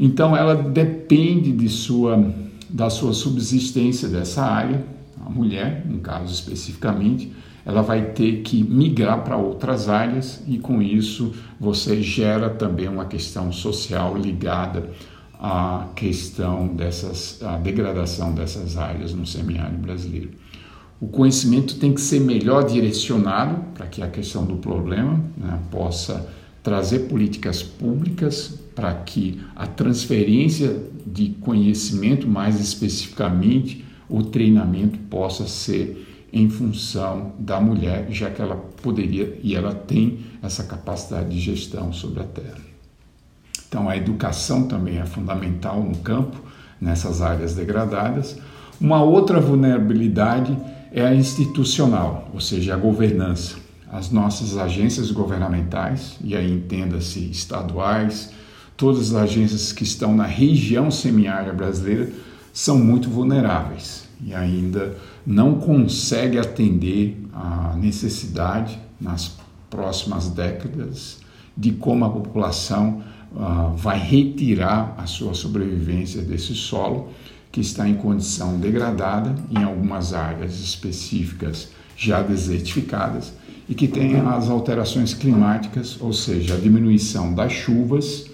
Então 0.00 0.34
ela 0.34 0.54
depende 0.54 1.52
de 1.52 1.68
sua, 1.68 2.34
da 2.70 2.88
sua 2.88 3.12
subsistência 3.12 4.08
dessa 4.08 4.42
área, 4.42 4.82
a 5.24 5.28
mulher, 5.28 5.84
no 5.86 5.98
caso 5.98 6.32
especificamente, 6.32 7.30
ela 7.64 7.82
vai 7.82 8.12
ter 8.12 8.42
que 8.42 8.62
migrar 8.62 9.22
para 9.24 9.36
outras 9.36 9.88
áreas 9.88 10.42
e 10.46 10.58
com 10.58 10.80
isso 10.80 11.34
você 11.60 12.02
gera 12.02 12.48
também 12.48 12.88
uma 12.88 13.04
questão 13.04 13.52
social 13.52 14.16
ligada 14.16 14.90
a 15.40 15.86
questão 15.94 16.66
dessas, 16.66 17.40
a 17.42 17.56
degradação 17.56 18.34
dessas 18.34 18.76
áreas 18.76 19.14
no 19.14 19.24
semiárido 19.24 19.78
brasileiro. 19.78 20.30
O 21.00 21.06
conhecimento 21.06 21.76
tem 21.76 21.92
que 21.92 22.00
ser 22.00 22.20
melhor 22.20 22.66
direcionado 22.66 23.62
para 23.74 23.86
que 23.86 24.02
a 24.02 24.08
questão 24.08 24.44
do 24.44 24.56
problema 24.56 25.20
né, 25.36 25.60
possa 25.70 26.28
trazer 26.60 27.00
políticas 27.00 27.62
públicas 27.62 28.58
para 28.74 28.92
que 28.94 29.40
a 29.54 29.66
transferência 29.66 30.76
de 31.06 31.30
conhecimento, 31.40 32.26
mais 32.26 32.60
especificamente 32.60 33.84
o 34.08 34.24
treinamento, 34.24 34.98
possa 35.10 35.46
ser 35.46 36.07
em 36.32 36.48
função 36.48 37.32
da 37.38 37.60
mulher, 37.60 38.06
já 38.10 38.30
que 38.30 38.42
ela 38.42 38.56
poderia 38.82 39.38
e 39.42 39.54
ela 39.54 39.74
tem 39.74 40.20
essa 40.42 40.62
capacidade 40.64 41.30
de 41.30 41.40
gestão 41.40 41.92
sobre 41.92 42.20
a 42.20 42.24
terra. 42.24 42.68
Então, 43.68 43.88
a 43.88 43.96
educação 43.96 44.66
também 44.66 44.98
é 44.98 45.04
fundamental 45.04 45.82
no 45.82 45.96
campo, 45.98 46.36
nessas 46.80 47.20
áreas 47.20 47.54
degradadas. 47.54 48.38
Uma 48.80 49.02
outra 49.02 49.40
vulnerabilidade 49.40 50.56
é 50.92 51.04
a 51.04 51.14
institucional, 51.14 52.30
ou 52.32 52.40
seja, 52.40 52.74
a 52.74 52.78
governança. 52.78 53.56
As 53.90 54.10
nossas 54.10 54.56
agências 54.56 55.10
governamentais, 55.10 56.18
e 56.22 56.36
aí 56.36 56.50
entenda-se 56.50 57.30
estaduais, 57.30 58.32
todas 58.76 59.14
as 59.14 59.22
agências 59.22 59.72
que 59.72 59.82
estão 59.82 60.14
na 60.14 60.26
região 60.26 60.90
semiária 60.90 61.52
brasileira, 61.52 62.10
são 62.52 62.78
muito 62.78 63.08
vulneráveis 63.08 64.07
e 64.24 64.34
ainda 64.34 64.96
não 65.26 65.54
conseguem 65.54 66.38
atender 66.38 67.16
à 67.32 67.74
necessidade 67.76 68.78
nas 69.00 69.36
próximas 69.70 70.28
décadas 70.28 71.18
de 71.56 71.72
como 71.72 72.04
a 72.04 72.10
população 72.10 73.02
uh, 73.32 73.76
vai 73.76 73.98
retirar 73.98 74.94
a 74.96 75.06
sua 75.06 75.34
sobrevivência 75.34 76.22
desse 76.22 76.54
solo 76.54 77.10
que 77.50 77.60
está 77.60 77.88
em 77.88 77.94
condição 77.94 78.58
degradada 78.58 79.34
em 79.50 79.62
algumas 79.62 80.12
áreas 80.12 80.60
específicas 80.60 81.70
já 81.96 82.22
desertificadas 82.22 83.32
e 83.68 83.74
que 83.74 83.86
tem 83.86 84.16
as 84.20 84.48
alterações 84.48 85.12
climáticas, 85.12 85.98
ou 86.00 86.12
seja, 86.12 86.54
a 86.54 86.56
diminuição 86.58 87.34
das 87.34 87.52
chuvas, 87.52 88.30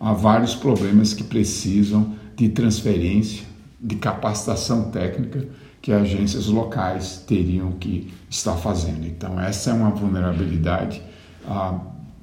há 0.00 0.12
vários 0.12 0.54
problemas 0.54 1.12
que 1.12 1.22
precisam 1.22 2.14
de 2.34 2.48
transferência, 2.48 3.44
de 3.82 3.96
capacitação 3.96 4.90
técnica 4.90 5.46
que 5.80 5.92
agências 5.92 6.46
locais 6.46 7.24
teriam 7.26 7.72
que 7.72 8.12
estar 8.30 8.54
fazendo. 8.54 9.04
Então, 9.04 9.40
essa 9.40 9.70
é 9.70 9.72
uma 9.72 9.90
vulnerabilidade 9.90 11.02
ah, 11.46 11.80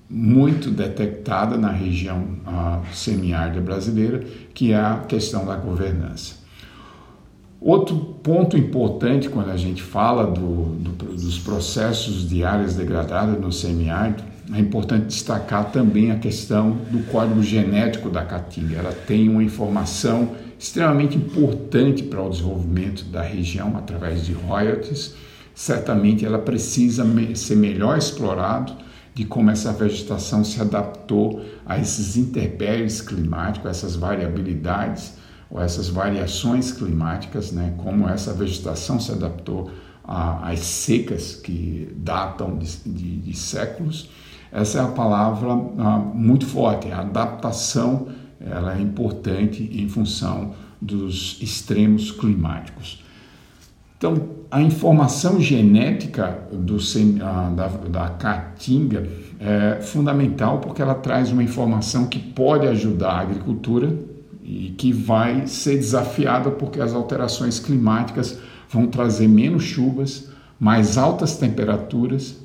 muito 0.09 0.71
detectada 0.71 1.57
na 1.57 1.69
região 1.69 2.23
semiárida 2.93 3.59
brasileira, 3.59 4.23
que 4.53 4.71
é 4.71 4.77
a 4.77 5.03
questão 5.07 5.45
da 5.45 5.55
governança. 5.55 6.39
Outro 7.61 7.97
ponto 8.23 8.57
importante 8.57 9.27
quando 9.27 9.51
a 9.51 9.57
gente 9.57 9.83
fala 9.83 10.25
do, 10.25 10.75
do, 10.75 10.91
dos 11.13 11.37
processos 11.37 12.27
de 12.27 12.43
áreas 12.43 12.75
degradadas 12.75 13.39
no 13.39 13.51
semiárido, 13.51 14.23
é 14.53 14.59
importante 14.59 15.07
destacar 15.07 15.71
também 15.71 16.09
a 16.09 16.17
questão 16.17 16.71
do 16.89 17.03
código 17.11 17.43
genético 17.43 18.09
da 18.09 18.23
caatinga. 18.23 18.77
Ela 18.77 18.93
tem 18.93 19.27
uma 19.27 19.43
informação 19.43 20.31
extremamente 20.59 21.17
importante 21.17 22.03
para 22.03 22.21
o 22.21 22.29
desenvolvimento 22.29 23.05
da 23.05 23.21
região 23.21 23.77
através 23.77 24.25
de 24.25 24.33
royalties. 24.33 25.15
Certamente 25.55 26.25
ela 26.25 26.37
precisa 26.37 27.05
ser 27.33 27.55
melhor 27.55 27.97
explorado 27.97 28.73
de 29.15 29.23
como 29.23 29.49
essa 29.49 29.71
vegetação 29.71 30.43
se 30.43 30.59
adaptou 30.61 31.43
a 31.65 31.79
esses 31.79 32.17
intempéries 32.17 33.01
climáticos, 33.01 33.71
essas 33.71 33.95
variabilidades 33.95 35.13
ou 35.49 35.61
essas 35.61 35.87
variações 35.87 36.73
climáticas, 36.73 37.53
né? 37.53 37.73
como 37.77 38.07
essa 38.07 38.33
vegetação 38.33 38.99
se 38.99 39.13
adaptou 39.13 39.71
às 40.03 40.59
secas 40.59 41.35
que 41.35 41.89
datam 41.95 42.57
de, 42.57 42.77
de, 42.85 43.17
de 43.17 43.37
séculos. 43.37 44.09
Essa 44.51 44.79
é 44.79 44.81
a 44.81 44.87
palavra 44.87 45.51
ah, 45.77 45.99
muito 46.13 46.45
forte, 46.45 46.91
adaptação 46.91 48.07
ela 48.39 48.77
é 48.77 48.81
importante 48.81 49.69
em 49.73 49.87
função 49.87 50.53
dos 50.81 51.37
extremos 51.41 52.11
climáticos. 52.11 53.03
Então, 53.97 54.29
a 54.49 54.61
informação 54.61 55.41
genética 55.41 56.47
do, 56.51 56.77
da, 57.55 57.67
da 57.67 58.09
caatinga 58.09 59.07
é 59.39 59.81
fundamental 59.81 60.59
porque 60.59 60.81
ela 60.81 60.95
traz 60.95 61.31
uma 61.31 61.43
informação 61.43 62.07
que 62.07 62.17
pode 62.17 62.65
ajudar 62.67 63.11
a 63.11 63.19
agricultura 63.19 63.93
e 64.41 64.73
que 64.77 64.93
vai 64.93 65.45
ser 65.47 65.75
desafiada 65.75 66.49
porque 66.49 66.79
as 66.79 66.93
alterações 66.93 67.59
climáticas 67.59 68.39
vão 68.69 68.87
trazer 68.87 69.27
menos 69.27 69.63
chuvas, 69.63 70.29
mais 70.57 70.97
altas 70.97 71.37
temperaturas 71.37 72.37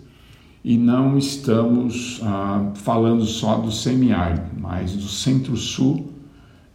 e 0.64 0.78
não 0.78 1.18
estamos 1.18 2.20
ah, 2.22 2.70
falando 2.74 3.26
só 3.26 3.58
do 3.58 3.70
semiárido, 3.70 4.46
mas 4.56 4.92
do 4.92 5.08
centro-sul, 5.08 6.10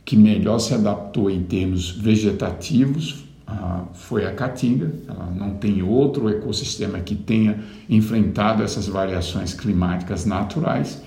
que 0.05 0.15
melhor 0.15 0.60
se 0.60 0.75
adaptou 0.75 1.29
em 1.29 1.41
termos 1.41 1.89
vegetativos, 1.89 3.25
ah, 3.48 3.86
foi 3.93 4.27
a 4.27 4.34
Caatinga. 4.34 4.93
Ela 5.08 5.34
não 5.36 5.55
tem 5.55 5.81
outro 5.81 6.29
ecossistema 6.29 7.00
que 7.00 7.15
tenha 7.15 7.63
enfrentado 7.89 8.62
essas 8.62 8.88
variações 8.88 9.55
climáticas 9.55 10.24
naturais 10.24 11.01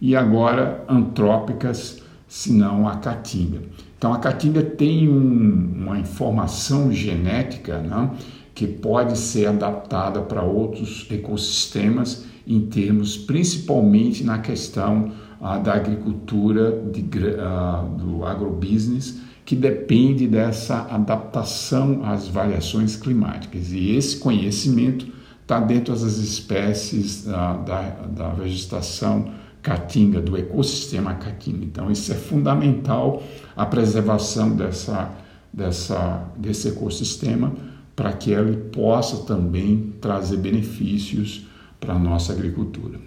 e 0.00 0.14
agora 0.14 0.84
antrópicas, 0.88 2.00
senão 2.28 2.86
a 2.86 2.98
Caatinga. 2.98 3.62
Então 3.98 4.12
a 4.12 4.18
Caatinga 4.18 4.62
tem 4.62 5.08
um, 5.08 5.72
uma 5.76 5.98
informação 5.98 6.92
genética 6.92 7.78
né, 7.78 8.10
que 8.54 8.68
pode 8.68 9.18
ser 9.18 9.46
adaptada 9.46 10.20
para 10.20 10.42
outros 10.44 11.04
ecossistemas 11.10 12.27
em 12.48 12.62
termos 12.62 13.16
principalmente 13.16 14.24
na 14.24 14.38
questão 14.38 15.12
ah, 15.40 15.58
da 15.58 15.74
agricultura, 15.74 16.82
de, 16.90 17.04
ah, 17.38 17.86
do 17.98 18.24
agrobusiness 18.24 19.20
que 19.44 19.54
depende 19.54 20.26
dessa 20.26 20.86
adaptação 20.90 22.04
às 22.04 22.28
variações 22.28 22.96
climáticas. 22.96 23.72
E 23.72 23.92
esse 23.92 24.18
conhecimento 24.18 25.06
está 25.40 25.60
dentro 25.60 25.94
das 25.94 26.02
espécies 26.18 27.24
da, 27.24 27.54
da, 27.56 27.82
da 28.06 28.28
vegetação 28.30 29.30
caatinga, 29.62 30.20
do 30.20 30.36
ecossistema 30.36 31.14
caatinga. 31.14 31.64
Então, 31.64 31.90
isso 31.90 32.12
é 32.12 32.14
fundamental, 32.14 33.22
a 33.56 33.64
preservação 33.64 34.54
dessa, 34.54 35.10
dessa, 35.50 36.30
desse 36.36 36.68
ecossistema, 36.68 37.52
para 37.96 38.12
que 38.12 38.30
ele 38.30 38.56
possa 38.70 39.24
também 39.24 39.94
trazer 40.00 40.36
benefícios 40.36 41.47
para 41.78 41.94
a 41.94 41.98
nossa 41.98 42.32
agricultura. 42.32 42.98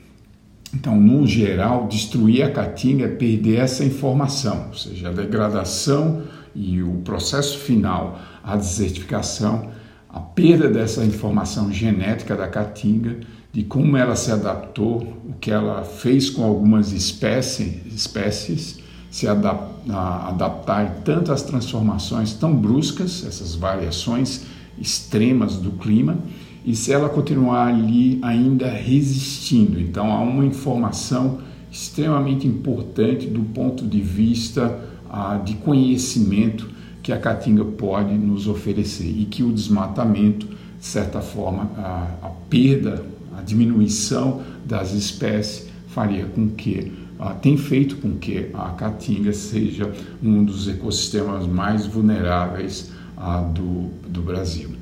Então, 0.73 0.99
no 0.99 1.27
geral, 1.27 1.87
destruir 1.87 2.43
a 2.43 2.51
caatinga 2.51 3.05
é 3.05 3.09
perder 3.09 3.57
essa 3.57 3.83
informação, 3.83 4.67
ou 4.69 4.73
seja, 4.73 5.09
a 5.09 5.11
degradação 5.11 6.23
e 6.55 6.81
o 6.81 7.01
processo 7.03 7.57
final, 7.57 8.19
a 8.43 8.55
desertificação, 8.55 9.69
a 10.09 10.19
perda 10.19 10.69
dessa 10.69 11.03
informação 11.03 11.71
genética 11.71 12.35
da 12.35 12.47
caatinga, 12.47 13.19
de 13.51 13.63
como 13.63 13.97
ela 13.97 14.15
se 14.15 14.31
adaptou, 14.31 15.01
o 15.25 15.33
que 15.33 15.51
ela 15.51 15.83
fez 15.83 16.29
com 16.29 16.43
algumas 16.43 16.93
espécies, 16.93 17.85
espécies 17.93 18.79
se 19.09 19.27
adaptar 19.27 20.85
em 20.85 21.01
tantas 21.01 21.43
transformações 21.43 22.33
tão 22.33 22.55
bruscas, 22.55 23.25
essas 23.27 23.55
variações 23.55 24.43
extremas 24.79 25.57
do 25.57 25.71
clima, 25.71 26.17
e 26.65 26.75
se 26.75 26.91
ela 26.91 27.09
continuar 27.09 27.67
ali 27.67 28.19
ainda 28.21 28.69
resistindo. 28.69 29.79
Então 29.79 30.11
há 30.11 30.21
uma 30.21 30.45
informação 30.45 31.39
extremamente 31.71 32.45
importante 32.47 33.27
do 33.27 33.41
ponto 33.41 33.87
de 33.87 34.01
vista 34.01 34.79
ah, 35.09 35.41
de 35.43 35.55
conhecimento 35.55 36.69
que 37.01 37.11
a 37.11 37.17
caatinga 37.17 37.65
pode 37.65 38.13
nos 38.13 38.47
oferecer 38.47 39.09
e 39.09 39.25
que 39.25 39.41
o 39.41 39.51
desmatamento, 39.51 40.45
de 40.45 40.85
certa 40.85 41.21
forma, 41.21 41.69
a, 41.77 42.07
a 42.21 42.29
perda, 42.49 43.03
a 43.37 43.41
diminuição 43.41 44.41
das 44.65 44.93
espécies 44.93 45.67
faria 45.87 46.25
com 46.25 46.49
que 46.49 46.91
ah, 47.19 47.33
tem 47.33 47.57
feito 47.57 47.97
com 47.97 48.17
que 48.17 48.49
a 48.53 48.69
caatinga 48.69 49.33
seja 49.33 49.91
um 50.21 50.43
dos 50.43 50.67
ecossistemas 50.67 51.47
mais 51.47 51.85
vulneráveis 51.85 52.91
ah, 53.17 53.41
do, 53.41 53.89
do 54.07 54.21
Brasil. 54.21 54.80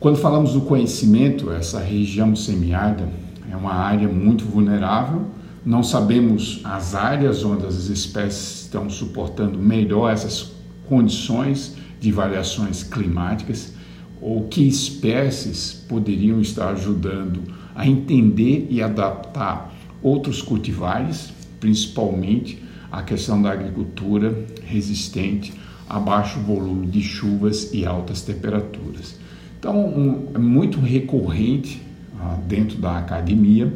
Quando 0.00 0.16
falamos 0.16 0.52
do 0.52 0.60
conhecimento, 0.60 1.50
essa 1.50 1.80
região 1.80 2.36
semiárida 2.36 3.08
é 3.50 3.56
uma 3.56 3.74
área 3.74 4.06
muito 4.06 4.44
vulnerável. 4.44 5.26
Não 5.66 5.82
sabemos 5.82 6.60
as 6.62 6.94
áreas 6.94 7.42
onde 7.42 7.66
as 7.66 7.88
espécies 7.88 8.62
estão 8.62 8.88
suportando 8.88 9.58
melhor 9.58 10.12
essas 10.12 10.52
condições 10.88 11.74
de 11.98 12.12
variações 12.12 12.84
climáticas 12.84 13.72
ou 14.20 14.44
que 14.44 14.68
espécies 14.68 15.72
poderiam 15.88 16.40
estar 16.40 16.68
ajudando 16.68 17.42
a 17.74 17.84
entender 17.84 18.68
e 18.70 18.80
adaptar 18.80 19.74
outros 20.00 20.40
cultivares, 20.40 21.32
principalmente 21.58 22.62
a 22.92 23.02
questão 23.02 23.42
da 23.42 23.50
agricultura 23.50 24.46
resistente 24.64 25.52
a 25.88 25.98
baixo 25.98 26.38
volume 26.38 26.86
de 26.86 27.02
chuvas 27.02 27.72
e 27.72 27.84
altas 27.84 28.22
temperaturas. 28.22 29.18
Então, 29.58 29.76
um, 29.76 30.28
é 30.34 30.38
muito 30.38 30.78
recorrente 30.78 31.82
ah, 32.20 32.38
dentro 32.46 32.78
da 32.78 32.96
academia, 32.98 33.72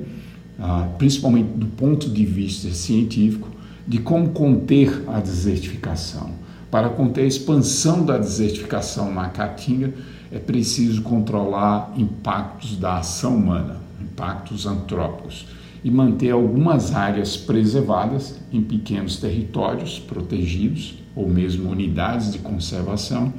ah, 0.59 0.89
principalmente 0.97 1.49
do 1.57 1.67
ponto 1.67 2.09
de 2.09 2.25
vista 2.25 2.71
científico, 2.71 3.49
de 3.87 3.99
como 3.99 4.29
conter 4.29 5.03
a 5.09 5.19
desertificação. 5.19 6.31
Para 6.71 6.89
conter 6.89 7.23
a 7.23 7.27
expansão 7.27 8.07
da 8.07 8.17
desertificação 8.17 9.13
na 9.13 9.29
caatinga, 9.29 9.93
é 10.31 10.39
preciso 10.39 11.03
controlar 11.03 11.93
impactos 11.97 12.77
da 12.77 12.99
ação 12.99 13.37
humana, 13.37 13.77
impactos 14.01 14.67
antrópicos, 14.67 15.47
e 15.85 15.91
manter 15.91 16.31
algumas 16.31 16.95
áreas 16.95 17.37
preservadas 17.37 18.39
em 18.53 18.63
pequenos 18.63 19.17
territórios 19.17 19.99
protegidos 19.99 20.95
ou 21.15 21.29
mesmo 21.29 21.69
unidades 21.69 22.33
de 22.33 22.39
conservação 22.39 23.33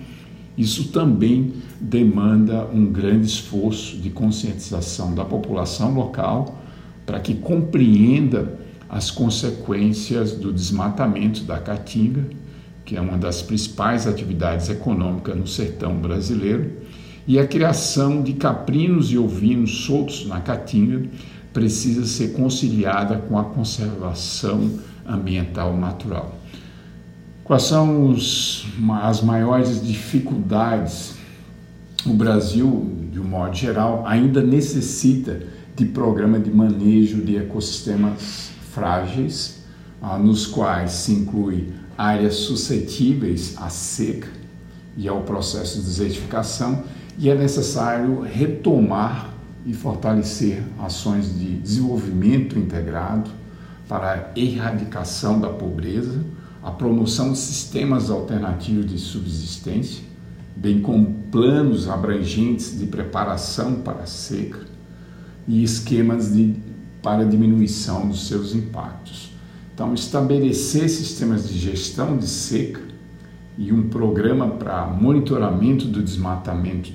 isso 0.58 0.90
também 0.90 1.54
demanda 1.80 2.66
um 2.66 2.86
grande 2.86 3.26
esforço 3.26 3.98
de 3.98 4.10
conscientização 4.10 5.16
da 5.16 5.26
população 5.26 5.94
local 5.94 6.62
para 7.06 7.20
que 7.20 7.34
compreenda 7.36 8.60
as 8.88 9.10
consequências 9.10 10.34
do 10.34 10.54
desmatamento 10.54 11.44
da 11.44 11.58
caatinga, 11.58 12.26
que 12.86 12.96
é 12.96 13.02
uma 13.02 13.18
das 13.18 13.42
principais 13.42 14.06
atividades 14.06 14.70
econômicas 14.70 15.36
no 15.36 15.48
sertão 15.48 15.96
brasileiro, 15.96 16.72
e 17.26 17.40
a 17.40 17.48
criação 17.48 18.22
de 18.22 18.34
caprinos 18.34 19.12
e 19.12 19.18
ovinos 19.18 19.86
soltos 19.86 20.28
na 20.28 20.42
caatinga 20.42 21.08
precisa 21.52 22.06
ser 22.06 22.34
conciliada 22.34 23.18
com 23.18 23.40
a 23.40 23.46
conservação 23.46 24.70
ambiental 25.08 25.76
natural. 25.76 26.38
Quais 27.44 27.64
são 27.64 28.10
os, 28.10 28.66
as 29.02 29.22
maiores 29.22 29.86
dificuldades? 29.86 31.16
O 32.06 32.14
Brasil, 32.14 32.90
de 33.12 33.20
um 33.20 33.26
modo 33.26 33.54
geral, 33.54 34.06
ainda 34.08 34.42
necessita 34.42 35.42
de 35.76 35.86
programa 35.86 36.40
de 36.40 36.50
manejo 36.50 37.22
de 37.22 37.36
ecossistemas 37.36 38.52
frágeis, 38.72 39.62
ah, 40.02 40.18
nos 40.18 40.48
quais 40.48 40.92
se 40.92 41.12
inclui 41.12 41.74
áreas 41.98 42.36
suscetíveis 42.36 43.56
à 43.58 43.68
seca 43.70 44.30
e 44.96 45.10
ao 45.10 45.22
processo 45.22 45.80
de 45.80 45.86
desertificação, 45.86 46.84
e 47.18 47.30
é 47.30 47.36
necessário 47.36 48.22
retomar 48.22 49.34
e 49.66 49.74
fortalecer 49.74 50.64
ações 50.80 51.38
de 51.38 51.58
desenvolvimento 51.58 52.58
integrado, 52.58 53.30
para 53.88 54.14
a 54.14 54.40
erradicação 54.40 55.42
da 55.42 55.50
pobreza, 55.50 56.24
a 56.64 56.72
promoção 56.72 57.34
de 57.34 57.38
sistemas 57.38 58.10
alternativos 58.10 58.90
de 58.90 58.98
subsistência, 58.98 60.04
bem 60.56 60.82
como 60.82 61.14
planos 61.30 61.90
abrangentes 61.90 62.80
de 62.80 62.86
preparação 62.86 63.76
para 63.82 64.04
a 64.04 64.06
seca 64.06 64.62
e 65.46 65.62
esquemas 65.62 66.34
de, 66.34 66.56
para 67.02 67.26
diminuição 67.26 68.08
dos 68.08 68.28
seus 68.28 68.56
impactos. 68.56 69.32
Então, 69.74 69.94
estabelecer 69.94 70.88
sistemas 70.88 71.50
de 71.50 71.58
gestão 71.58 72.16
de 72.16 72.28
seca 72.28 72.82
e 73.58 73.74
um 73.74 73.90
programa 73.90 74.48
para 74.48 74.86
monitoramento 74.86 75.86
do 75.86 76.02
desmatamento 76.02 76.94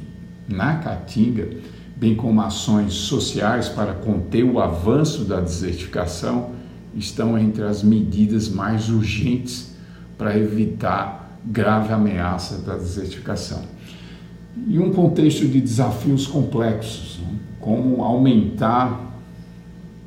na 0.48 0.76
Caatinga, 0.76 1.50
bem 1.94 2.14
como 2.14 2.40
ações 2.40 2.94
sociais 2.94 3.68
para 3.68 3.92
conter 3.92 4.44
o 4.44 4.60
avanço 4.60 5.24
da 5.24 5.40
desertificação, 5.40 6.52
estão 6.98 7.38
entre 7.38 7.62
as 7.62 7.82
medidas 7.82 8.48
mais 8.48 8.88
urgentes 8.88 9.74
para 10.16 10.36
evitar 10.36 11.38
grave 11.44 11.92
ameaça 11.92 12.58
da 12.58 12.74
desertificação. 12.76 13.62
E 14.66 14.78
um 14.78 14.92
contexto 14.92 15.46
de 15.46 15.60
desafios 15.60 16.26
complexos, 16.26 17.20
né? 17.22 17.38
como 17.60 18.02
aumentar, 18.02 19.06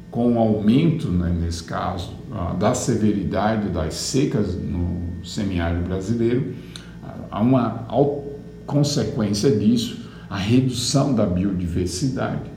com 0.10 0.34
o 0.34 0.40
aumento, 0.40 1.08
né, 1.08 1.34
nesse 1.40 1.64
caso, 1.64 2.12
da 2.60 2.74
severidade 2.74 3.70
das 3.70 3.94
secas 3.94 4.56
no 4.56 5.24
semiárido 5.24 5.84
brasileiro, 5.88 6.54
há 7.30 7.40
uma 7.40 7.88
consequência 8.66 9.56
disso 9.58 10.02
a 10.30 10.38
redução 10.38 11.14
da 11.14 11.26
biodiversidade, 11.26 12.50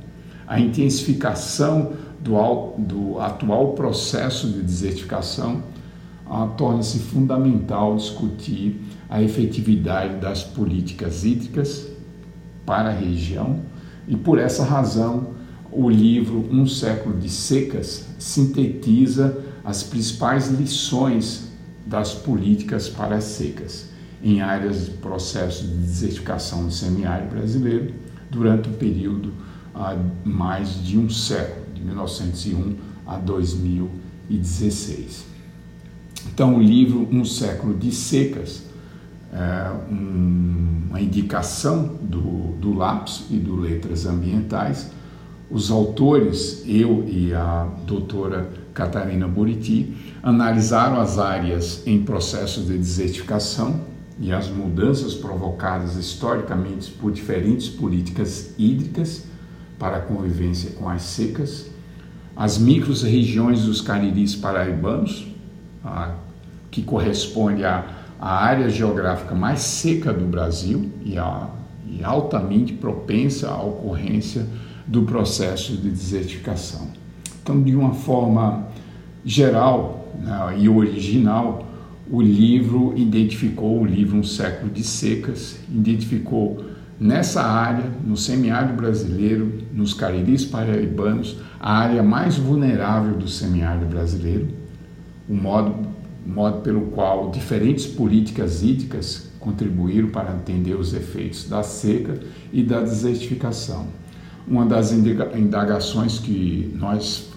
a 0.47 0.61
intensificação 0.61 1.93
do, 2.25 2.75
do 2.79 3.21
atual 3.21 3.75
processo 3.75 4.49
de 4.49 4.63
desertificação, 4.63 5.63
ah, 6.27 6.49
torna-se 6.57 6.99
fundamental 6.99 7.97
discutir 7.97 8.81
a 9.09 9.23
efetividade 9.23 10.17
das 10.17 10.43
políticas 10.43 11.25
hídricas 11.25 11.87
para 12.65 12.89
a 12.89 12.93
região. 12.93 13.61
E, 14.09 14.17
por 14.17 14.39
essa 14.39 14.65
razão, 14.65 15.35
o 15.71 15.89
livro 15.89 16.49
Um 16.51 16.67
Século 16.67 17.19
de 17.19 17.29
Secas 17.29 18.07
sintetiza 18.19 19.39
as 19.63 19.83
principais 19.83 20.49
lições 20.49 21.53
das 21.87 22.15
políticas 22.15 22.89
para 22.89 23.17
as 23.17 23.25
secas 23.25 23.91
em 24.23 24.41
áreas 24.41 24.87
de 24.87 24.93
processo 24.93 25.67
de 25.67 25.75
desertificação 25.77 26.65
do 26.65 26.73
semiárido 26.73 27.35
brasileiro 27.35 27.95
durante 28.31 28.71
o 28.71 28.73
período 28.73 29.33
há 29.75 29.97
mais 30.25 30.83
de 30.83 30.99
um 30.99 31.11
século, 31.11 31.64
1901 31.85 32.77
a 33.07 33.17
2016. 33.17 35.25
Então, 36.33 36.57
o 36.57 36.63
livro 36.63 37.07
Um 37.13 37.25
Século 37.25 37.75
de 37.75 37.93
Secas 37.93 38.65
é 39.33 39.71
uma 39.91 41.01
indicação 41.01 41.97
do, 42.01 42.55
do 42.59 42.73
LAPS 42.73 43.27
e 43.31 43.37
do 43.37 43.57
Letras 43.57 44.07
Ambientais. 44.07 44.91
Os 45.51 45.71
autores, 45.71 46.63
eu 46.67 47.05
e 47.09 47.35
a 47.35 47.69
doutora 47.87 48.51
Catarina 48.73 49.29
Buriti, 49.29 49.95
analisaram 50.23 51.01
as 51.01 51.19
áreas 51.19 51.83
em 51.87 52.03
processo 52.03 52.63
de 52.63 52.79
desertificação 52.79 53.81
e 54.21 54.33
as 54.33 54.49
mudanças 54.49 55.15
provocadas 55.15 55.97
historicamente 55.97 56.91
por 56.93 57.11
diferentes 57.11 57.69
políticas 57.69 58.55
hídricas 58.57 59.25
para 59.79 59.99
a 59.99 60.01
convivência 60.01 60.71
com 60.73 60.89
as 60.89 61.03
secas, 61.03 61.67
as 62.37 62.59
micro-regiões 62.59 63.63
dos 63.63 63.81
cariris 63.81 64.35
paraibanos, 64.35 65.27
a, 65.85 66.15
que 66.71 66.83
corresponde 66.83 67.65
à, 67.65 67.85
área 68.19 68.71
geográfica 68.71 69.35
mais 69.35 69.61
seca 69.61 70.13
do 70.13 70.25
Brasil 70.25 70.91
e, 71.05 71.19
a, 71.19 71.49
e 71.87 72.03
altamente 72.03 72.73
propensa 72.73 73.51
à 73.51 73.63
ocorrência 73.63 74.47
do 74.87 75.03
processo 75.03 75.77
de 75.77 75.91
desertificação. 75.91 76.89
Então, 77.43 77.63
de 77.63 77.77
uma 77.77 77.93
forma 77.93 78.67
geral 79.25 80.09
né, 80.19 80.57
e 80.59 80.69
original, 80.69 81.67
o 82.11 82.21
livro 82.21 82.95
identificou 82.97 83.81
o 83.81 83.85
livro 83.85 84.19
Um 84.19 84.25
Século 84.25 84.71
de 84.71 84.83
Secas, 84.83 85.59
identificou 85.69 86.65
nessa 86.99 87.43
área, 87.43 87.91
no 88.05 88.17
semiárido 88.17 88.75
brasileiro, 88.75 89.53
nos 89.73 89.95
cariris 89.95 90.45
paraibanos, 90.45 91.39
a 91.59 91.79
área 91.79 92.03
mais 92.03 92.37
vulnerável 92.37 93.17
do 93.17 93.29
semiárido 93.29 93.87
brasileiro, 93.87 94.49
o 95.29 95.35
modo, 95.35 95.75
o 96.27 96.31
modo 96.31 96.61
pelo 96.61 96.83
qual 96.87 97.31
diferentes 97.31 97.87
políticas 97.87 98.63
hídricas 98.63 99.31
contribuíram 99.41 100.09
para 100.09 100.35
entender 100.35 100.75
os 100.75 100.95
efeitos 100.95 101.49
da 101.49 101.63
seca 101.63 102.21
e 102.53 102.63
da 102.63 102.81
desertificação. 102.81 103.87
Uma 104.47 104.65
das 104.67 104.93
indagações 104.93 106.19
que 106.19 106.71
nós 106.75 107.31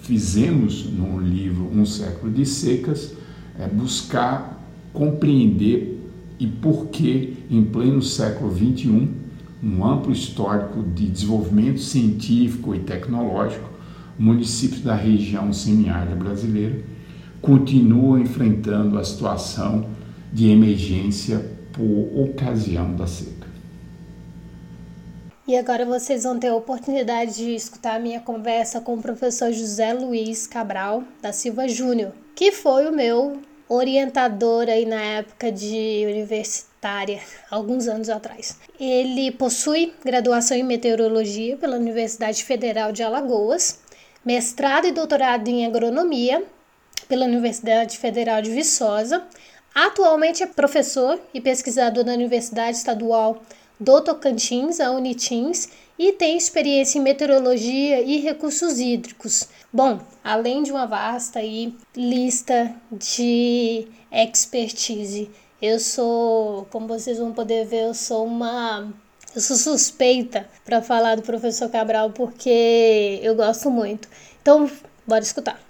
fizemos 0.00 0.84
no 0.84 1.20
livro 1.20 1.70
Um 1.72 1.84
Século 1.84 2.32
de 2.32 2.46
Secas 2.46 3.12
é 3.58 3.66
buscar 3.66 4.60
compreender 4.92 5.95
e 6.38 6.46
por 6.46 6.86
que, 6.86 7.44
em 7.50 7.64
pleno 7.64 8.02
século 8.02 8.54
XXI, 8.54 9.08
um 9.62 9.84
amplo 9.84 10.12
histórico 10.12 10.82
de 10.82 11.08
desenvolvimento 11.08 11.80
científico 11.80 12.74
e 12.74 12.80
tecnológico, 12.80 13.70
municípios 14.18 14.82
da 14.82 14.94
região 14.94 15.52
semiárida 15.52 16.14
brasileira 16.14 16.80
continuam 17.40 18.18
enfrentando 18.18 18.98
a 18.98 19.04
situação 19.04 19.88
de 20.32 20.48
emergência 20.48 21.56
por 21.72 22.28
ocasião 22.30 22.94
da 22.94 23.06
seca. 23.06 23.46
E 25.46 25.56
agora 25.56 25.86
vocês 25.86 26.24
vão 26.24 26.38
ter 26.38 26.48
a 26.48 26.56
oportunidade 26.56 27.36
de 27.36 27.54
escutar 27.54 27.96
a 27.96 28.00
minha 28.00 28.20
conversa 28.20 28.80
com 28.80 28.94
o 28.94 29.02
professor 29.02 29.52
José 29.52 29.92
Luiz 29.92 30.46
Cabral 30.46 31.04
da 31.22 31.32
Silva 31.32 31.68
Júnior, 31.68 32.12
que 32.34 32.50
foi 32.50 32.88
o 32.88 32.92
meu 32.92 33.40
orientador 33.68 34.68
aí 34.68 34.86
na 34.86 35.00
época 35.00 35.50
de 35.50 36.04
universitária, 36.06 37.20
alguns 37.50 37.88
anos 37.88 38.08
atrás. 38.08 38.58
Ele 38.78 39.30
possui 39.32 39.92
graduação 40.04 40.56
em 40.56 40.62
meteorologia 40.62 41.56
pela 41.56 41.76
Universidade 41.76 42.44
Federal 42.44 42.92
de 42.92 43.02
Alagoas, 43.02 43.80
mestrado 44.24 44.86
e 44.86 44.92
doutorado 44.92 45.48
em 45.48 45.66
agronomia 45.66 46.44
pela 47.08 47.26
Universidade 47.26 47.98
Federal 47.98 48.40
de 48.42 48.50
Viçosa. 48.50 49.24
Atualmente 49.74 50.42
é 50.42 50.46
professor 50.46 51.20
e 51.34 51.40
pesquisador 51.40 52.04
da 52.04 52.12
Universidade 52.12 52.76
Estadual 52.76 53.42
do 53.78 54.00
Tocantins, 54.00 54.80
a 54.80 54.90
Unitins, 54.90 55.68
e 55.98 56.12
tem 56.12 56.36
experiência 56.36 56.98
em 56.98 57.02
meteorologia 57.02 58.00
e 58.02 58.20
recursos 58.20 58.78
hídricos. 58.78 59.48
Bom, 59.72 59.98
além 60.22 60.62
de 60.62 60.70
uma 60.70 60.86
vasta 60.86 61.38
aí 61.38 61.74
lista 61.94 62.74
de 62.90 63.86
expertise, 64.10 65.30
eu 65.60 65.80
sou, 65.80 66.66
como 66.70 66.86
vocês 66.86 67.18
vão 67.18 67.32
poder 67.32 67.66
ver, 67.66 67.84
eu 67.84 67.94
sou 67.94 68.26
uma 68.26 68.92
eu 69.34 69.40
sou 69.42 69.54
suspeita 69.54 70.48
para 70.64 70.80
falar 70.80 71.14
do 71.14 71.22
professor 71.22 71.68
Cabral 71.68 72.10
porque 72.10 73.20
eu 73.22 73.34
gosto 73.34 73.70
muito. 73.70 74.08
Então, 74.40 74.70
bora 75.06 75.22
escutar. 75.22 75.65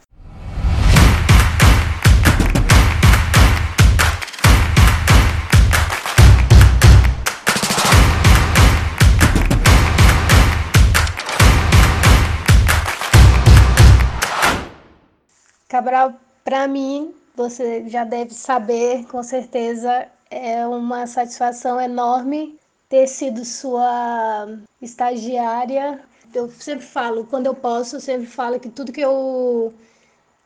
Cabral, 15.77 16.15
para 16.43 16.67
mim, 16.67 17.15
você 17.35 17.87
já 17.87 18.03
deve 18.03 18.33
saber, 18.33 19.05
com 19.09 19.23
certeza, 19.23 20.09
é 20.31 20.67
uma 20.67 21.07
satisfação 21.07 21.79
enorme 21.79 22.59
ter 22.89 23.07
sido 23.07 23.45
sua 23.45 24.49
estagiária. 24.81 26.01
Eu 26.33 26.51
sempre 26.51 26.87
falo, 26.87 27.27
quando 27.27 27.45
eu 27.45 27.55
posso, 27.55 27.97
eu 27.97 28.01
sempre 28.01 28.27
falo 28.27 28.59
que 28.59 28.71
tudo 28.71 28.91
que 28.91 29.03
eu 29.03 29.75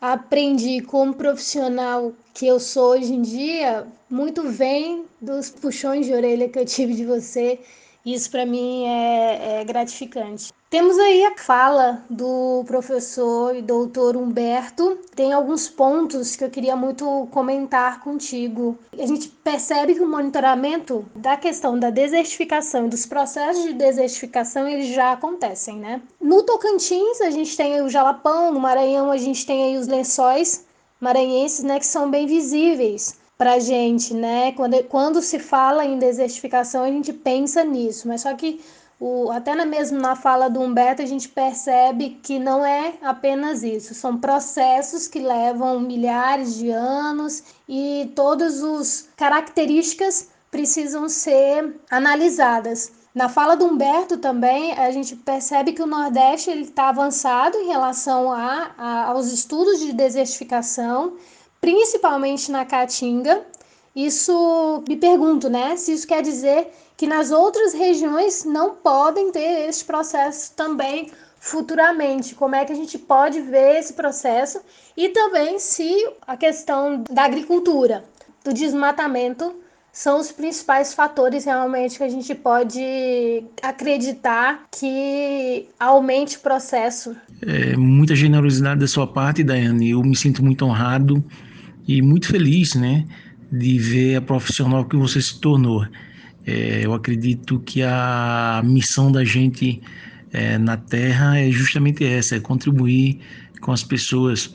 aprendi 0.01 0.81
como 0.81 1.15
profissional 1.15 2.13
que 2.35 2.49
eu 2.49 2.59
sou 2.59 2.95
hoje 2.95 3.15
em 3.15 3.23
dia, 3.23 3.87
muito 4.11 4.43
vem 4.51 5.05
dos 5.21 5.49
puxões 5.49 6.07
de 6.07 6.13
orelha 6.13 6.49
que 6.49 6.59
eu 6.59 6.67
tive 6.67 6.93
de 6.93 7.07
você. 7.07 7.61
Isso 8.05 8.29
para 8.33 8.45
mim 8.45 8.85
é, 8.89 9.61
é 9.61 9.65
gratificante. 9.65 10.53
Temos 10.71 10.97
aí 11.01 11.25
a 11.25 11.37
fala 11.37 12.05
do 12.09 12.63
professor 12.65 13.57
e 13.57 13.61
doutor 13.61 14.17
Humberto. 14.17 15.01
Tem 15.17 15.33
alguns 15.33 15.69
pontos 15.69 16.37
que 16.37 16.45
eu 16.45 16.49
queria 16.49 16.77
muito 16.77 17.27
comentar 17.33 17.99
contigo. 17.99 18.79
A 18.97 19.05
gente 19.05 19.29
percebe 19.29 19.97
que 19.97 20.01
o 20.01 20.09
monitoramento 20.09 21.05
da 21.13 21.37
questão 21.37 21.77
da 21.77 21.91
desertificação 21.91 22.89
dos 22.89 23.05
processos 23.05 23.65
de 23.65 23.73
desertificação 23.73 24.69
eles 24.69 24.95
já 24.95 25.11
acontecem, 25.11 25.77
né? 25.77 26.01
No 26.21 26.45
Tocantins 26.45 27.21
a 27.21 27.31
gente 27.31 27.57
tem 27.57 27.83
o 27.83 27.89
Jalapão, 27.89 28.53
no 28.53 28.61
Maranhão 28.61 29.11
a 29.11 29.17
gente 29.17 29.45
tem 29.45 29.65
aí 29.65 29.77
os 29.77 29.89
lençóis 29.89 30.65
maranhenses, 31.01 31.65
né, 31.65 31.81
que 31.81 31.87
são 31.87 32.09
bem 32.09 32.27
visíveis 32.27 33.19
para 33.37 33.59
gente, 33.59 34.15
né? 34.15 34.53
Quando, 34.53 34.85
quando 34.85 35.21
se 35.21 35.41
fala 35.41 35.85
em 35.85 35.99
desertificação, 35.99 36.85
a 36.85 36.89
gente 36.89 37.13
pensa 37.13 37.65
nisso, 37.65 38.07
mas 38.07 38.21
só 38.21 38.33
que 38.35 38.61
o, 39.01 39.31
até 39.31 39.55
na 39.55 39.65
mesmo 39.65 39.99
na 39.99 40.15
fala 40.15 40.51
do 40.51 40.61
Humberto 40.61 41.01
a 41.01 41.07
gente 41.07 41.27
percebe 41.27 42.21
que 42.23 42.39
não 42.39 42.63
é 42.63 42.93
apenas 43.01 43.63
isso, 43.63 43.95
são 43.95 44.19
processos 44.19 45.09
que 45.09 45.19
levam 45.19 45.81
milhares 45.81 46.55
de 46.55 46.69
anos 46.69 47.43
e 47.67 48.13
todas 48.15 48.63
as 48.63 49.09
características 49.17 50.29
precisam 50.51 51.09
ser 51.09 51.81
analisadas. 51.91 52.93
Na 53.15 53.31
fala 53.31 53.57
do 53.57 53.65
Humberto 53.65 54.19
também 54.19 54.75
a 54.75 54.91
gente 54.91 55.17
percebe 55.17 55.73
que 55.73 55.83
o 55.83 55.87
Nordeste 55.87 56.51
está 56.51 56.91
avançado 56.91 57.57
em 57.57 57.69
relação 57.69 58.31
a, 58.31 58.71
a, 58.77 59.05
aos 59.07 59.33
estudos 59.33 59.81
de 59.81 59.95
desertificação, 59.95 61.15
principalmente 61.59 62.53
na 62.53 62.67
Caatinga. 62.67 63.47
Isso 63.97 64.85
me 64.87 64.97
pergunto, 64.97 65.49
né? 65.49 65.75
Se 65.77 65.93
isso 65.93 66.07
quer 66.07 66.23
dizer 66.23 66.71
que 67.01 67.07
nas 67.07 67.31
outras 67.31 67.73
regiões 67.73 68.45
não 68.45 68.75
podem 68.75 69.33
ter 69.33 69.67
esse 69.67 69.83
processo 69.83 70.53
também 70.55 71.11
futuramente. 71.39 72.35
Como 72.35 72.55
é 72.55 72.63
que 72.63 72.75
a 72.75 72.77
gente 72.77 72.99
pode 72.99 73.41
ver 73.41 73.79
esse 73.79 73.95
processo 73.95 74.61
e 74.95 75.09
também 75.09 75.59
se 75.59 75.91
a 76.27 76.37
questão 76.37 77.03
da 77.11 77.25
agricultura, 77.25 78.05
do 78.45 78.53
desmatamento 78.53 79.55
são 79.91 80.21
os 80.21 80.31
principais 80.31 80.93
fatores 80.93 81.47
realmente 81.47 81.97
que 81.97 82.05
a 82.05 82.09
gente 82.11 82.35
pode 82.35 83.45
acreditar 83.63 84.67
que 84.71 85.71
aumente 85.81 86.37
o 86.37 86.41
processo. 86.41 87.17
É, 87.41 87.79
muita 87.79 88.15
generosidade 88.15 88.79
da 88.79 88.87
sua 88.87 89.07
parte, 89.07 89.43
Daiane. 89.43 89.93
Eu 89.93 90.03
me 90.03 90.15
sinto 90.15 90.45
muito 90.45 90.67
honrado 90.67 91.25
e 91.89 92.03
muito 92.03 92.29
feliz, 92.29 92.75
né, 92.75 93.07
de 93.51 93.79
ver 93.79 94.17
a 94.17 94.21
profissional 94.21 94.85
que 94.85 94.97
você 94.97 95.23
se 95.23 95.41
tornou. 95.41 95.87
É, 96.47 96.85
eu 96.85 96.95
acredito 96.95 97.61
que 97.61 97.83
a 97.83 98.63
missão 98.65 99.13
da 99.13 99.25
gente 99.25 99.81
é, 100.33 100.59
na 100.59 100.77
Terra 100.77 101.39
é 101.39 101.51
justamente 101.51 102.05
essa, 102.05 102.37
é 102.37 102.41
contribuir 102.41 103.19
com 103.61 103.73
as 103.73 103.83
pessoas. 103.83 104.55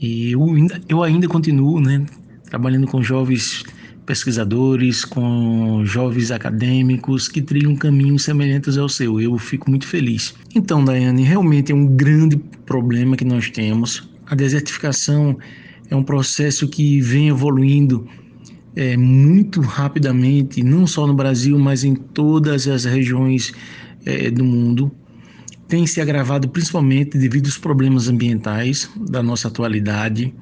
E 0.00 0.32
eu, 0.32 0.46
eu 0.88 1.02
ainda 1.02 1.26
continuo 1.26 1.80
né, 1.80 2.04
trabalhando 2.48 2.86
com 2.86 3.02
jovens 3.02 3.64
pesquisadores, 4.06 5.04
com 5.04 5.82
jovens 5.84 6.30
acadêmicos 6.30 7.28
que 7.28 7.42
trilham 7.42 7.76
caminhos 7.76 8.24
semelhantes 8.24 8.78
ao 8.78 8.88
seu. 8.88 9.20
Eu 9.20 9.36
fico 9.36 9.68
muito 9.68 9.86
feliz. 9.86 10.34
Então, 10.54 10.82
Daiane, 10.82 11.24
realmente 11.24 11.72
é 11.72 11.74
um 11.74 11.86
grande 11.86 12.38
problema 12.64 13.16
que 13.16 13.24
nós 13.24 13.50
temos. 13.50 14.08
A 14.26 14.34
desertificação 14.34 15.36
é 15.90 15.96
um 15.96 16.02
processo 16.02 16.66
que 16.68 17.02
vem 17.02 17.28
evoluindo 17.28 18.08
é, 18.78 18.96
muito 18.96 19.60
rapidamente, 19.60 20.62
não 20.62 20.86
só 20.86 21.04
no 21.04 21.12
Brasil, 21.12 21.58
mas 21.58 21.82
em 21.82 21.96
todas 21.96 22.68
as 22.68 22.84
regiões 22.84 23.52
é, 24.06 24.30
do 24.30 24.44
mundo. 24.44 24.88
Tem 25.66 25.84
se 25.84 26.00
agravado 26.00 26.48
principalmente 26.48 27.18
devido 27.18 27.46
aos 27.46 27.58
problemas 27.58 28.08
ambientais 28.08 28.88
da 29.10 29.20
nossa 29.20 29.48
atualidade. 29.48 30.32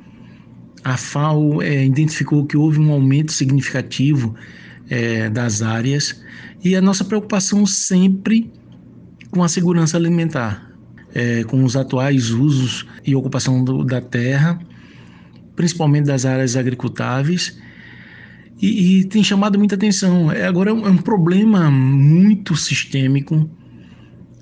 A 0.84 0.98
FAO 0.98 1.62
é, 1.62 1.86
identificou 1.86 2.44
que 2.44 2.58
houve 2.58 2.78
um 2.78 2.92
aumento 2.92 3.32
significativo 3.32 4.34
é, 4.90 5.30
das 5.30 5.62
áreas 5.62 6.22
e 6.62 6.76
a 6.76 6.82
nossa 6.82 7.06
preocupação 7.06 7.64
sempre 7.64 8.52
com 9.30 9.42
a 9.42 9.48
segurança 9.48 9.96
alimentar, 9.96 10.70
é, 11.14 11.42
com 11.44 11.64
os 11.64 11.74
atuais 11.74 12.28
usos 12.32 12.86
e 13.02 13.16
ocupação 13.16 13.64
do, 13.64 13.82
da 13.82 14.02
terra, 14.02 14.58
principalmente 15.56 16.04
das 16.04 16.26
áreas 16.26 16.54
agricultáveis 16.54 17.64
e, 18.60 19.00
e 19.00 19.04
tem 19.04 19.22
chamado 19.22 19.58
muita 19.58 19.74
atenção. 19.74 20.30
É, 20.30 20.46
agora 20.46 20.70
é 20.70 20.72
um, 20.72 20.86
é 20.86 20.90
um 20.90 20.96
problema 20.96 21.70
muito 21.70 22.56
sistêmico. 22.56 23.48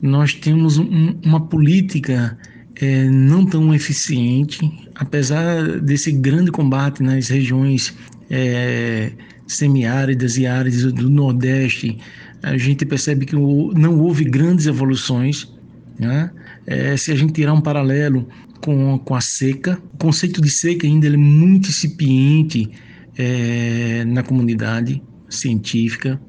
Nós 0.00 0.35
temos 0.35 0.79
um, 0.79 1.18
uma 1.24 1.40
política 1.40 2.38
é, 2.77 3.05
não 3.05 3.44
tão 3.44 3.74
eficiente, 3.74 4.61
apesar 4.94 5.81
desse 5.81 6.12
grande 6.12 6.50
combate 6.50 7.03
nas 7.03 7.29
regiões 7.29 7.94
é, 8.31 9.12
semiáridas 9.46 10.37
e 10.37 10.46
áridas 10.46 10.92
do 10.92 11.09
Nordeste, 11.09 11.98
a 12.42 12.57
gente 12.57 12.85
percebe 12.85 13.27
que 13.27 13.35
não 13.35 13.98
houve 14.00 14.24
grandes 14.24 14.66
evoluções. 14.66 15.50
Né? 15.98 16.31
É, 16.66 16.96
se 16.96 17.11
a 17.11 17.14
gente 17.14 17.33
tirar 17.33 17.55
um 17.55 17.61
paralelo 17.61 18.29
com, 18.61 18.98
com 18.98 19.14
a 19.14 19.20
seca, 19.20 19.81
o 19.94 19.96
conceito 19.96 20.40
de 20.40 20.50
seca 20.50 20.87
ainda 20.87 21.07
é 21.07 21.16
muito 21.16 21.68
incipiente 21.68 22.70
é, 23.16 24.05
na 24.05 24.22
comunidade 24.22 25.03
científica. 25.29 26.20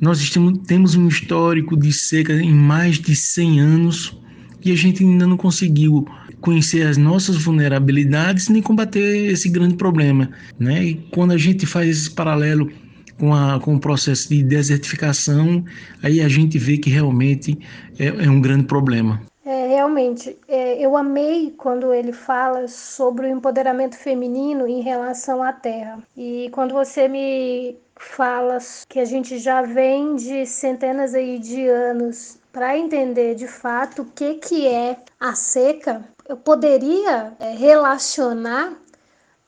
Nós 0.00 0.20
estamos, 0.20 0.58
temos 0.66 0.94
um 0.94 1.08
histórico 1.08 1.76
de 1.76 1.92
seca 1.92 2.32
em 2.34 2.52
mais 2.52 2.98
de 2.98 3.14
100 3.14 3.60
anos 3.60 4.18
e 4.64 4.72
a 4.72 4.76
gente 4.76 5.04
ainda 5.04 5.26
não 5.26 5.36
conseguiu 5.36 6.06
conhecer 6.40 6.86
as 6.86 6.96
nossas 6.96 7.36
vulnerabilidades 7.36 8.48
nem 8.48 8.60
combater 8.60 9.30
esse 9.30 9.48
grande 9.48 9.76
problema. 9.76 10.30
Né? 10.58 10.84
E 10.84 10.94
quando 11.10 11.32
a 11.32 11.38
gente 11.38 11.66
faz 11.66 11.88
esse 11.88 12.10
paralelo 12.10 12.70
com, 13.16 13.32
a, 13.32 13.60
com 13.60 13.76
o 13.76 13.80
processo 13.80 14.28
de 14.28 14.42
desertificação, 14.42 15.64
aí 16.02 16.20
a 16.20 16.28
gente 16.28 16.58
vê 16.58 16.76
que 16.76 16.90
realmente 16.90 17.56
é, 17.98 18.06
é 18.06 18.30
um 18.30 18.40
grande 18.40 18.64
problema. 18.64 19.22
É, 19.44 19.66
realmente, 19.66 20.38
é, 20.46 20.78
eu 20.80 20.96
amei 20.96 21.50
quando 21.58 21.92
ele 21.92 22.12
fala 22.12 22.68
sobre 22.68 23.26
o 23.26 23.28
empoderamento 23.28 23.96
feminino 23.96 24.68
em 24.68 24.80
relação 24.80 25.42
à 25.42 25.52
terra. 25.52 26.00
E 26.16 26.48
quando 26.52 26.72
você 26.72 27.08
me 27.08 27.76
fala 27.96 28.58
que 28.88 29.00
a 29.00 29.04
gente 29.04 29.38
já 29.38 29.62
vem 29.62 30.14
de 30.14 30.46
centenas 30.46 31.12
aí 31.14 31.40
de 31.40 31.66
anos 31.66 32.38
para 32.52 32.78
entender 32.78 33.34
de 33.34 33.48
fato 33.48 34.02
o 34.02 34.04
que, 34.04 34.34
que 34.34 34.68
é 34.68 34.96
a 35.18 35.34
seca, 35.34 36.04
eu 36.28 36.36
poderia 36.36 37.32
é, 37.40 37.50
relacionar 37.50 38.74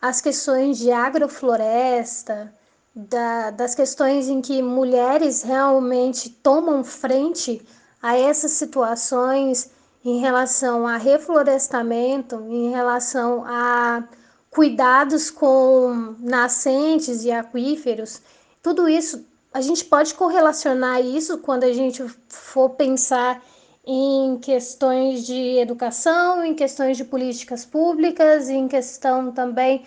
as 0.02 0.20
questões 0.20 0.78
de 0.78 0.90
agrofloresta, 0.90 2.52
da, 2.94 3.50
das 3.50 3.74
questões 3.74 4.28
em 4.28 4.40
que 4.40 4.60
mulheres 4.60 5.42
realmente 5.42 6.30
tomam 6.30 6.82
frente 6.82 7.64
a 8.02 8.18
essas 8.18 8.52
situações 8.52 9.70
em 10.04 10.18
relação 10.18 10.86
a 10.86 10.96
reflorestamento, 10.96 12.44
em 12.48 12.70
relação 12.70 13.44
a 13.46 14.04
cuidados 14.50 15.30
com 15.30 16.14
nascentes 16.20 17.24
e 17.24 17.30
aquíferos, 17.32 18.20
tudo 18.62 18.88
isso 18.88 19.24
a 19.52 19.60
gente 19.60 19.84
pode 19.84 20.14
correlacionar 20.14 21.00
isso 21.00 21.38
quando 21.38 21.64
a 21.64 21.72
gente 21.72 22.04
for 22.28 22.70
pensar 22.70 23.40
em 23.86 24.38
questões 24.38 25.24
de 25.24 25.58
educação, 25.58 26.44
em 26.44 26.54
questões 26.54 26.96
de 26.96 27.04
políticas 27.04 27.64
públicas, 27.64 28.48
em 28.48 28.66
questão 28.66 29.30
também 29.30 29.84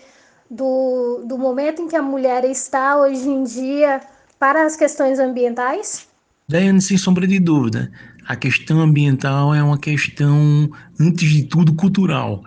do, 0.50 1.22
do 1.26 1.36
momento 1.36 1.82
em 1.82 1.88
que 1.88 1.96
a 1.96 2.02
mulher 2.02 2.44
está 2.44 2.96
hoje 2.96 3.28
em 3.28 3.42
dia 3.44 4.00
para 4.38 4.64
as 4.64 4.76
questões 4.76 5.18
ambientais? 5.18 6.08
Daiane, 6.48 6.80
sem 6.80 6.96
sombra 6.96 7.26
de 7.26 7.38
dúvida, 7.38 7.90
a 8.28 8.36
questão 8.36 8.82
ambiental 8.82 9.54
é 9.54 9.62
uma 9.62 9.78
questão, 9.78 10.70
antes 11.00 11.30
de 11.30 11.44
tudo, 11.44 11.72
cultural. 11.72 12.44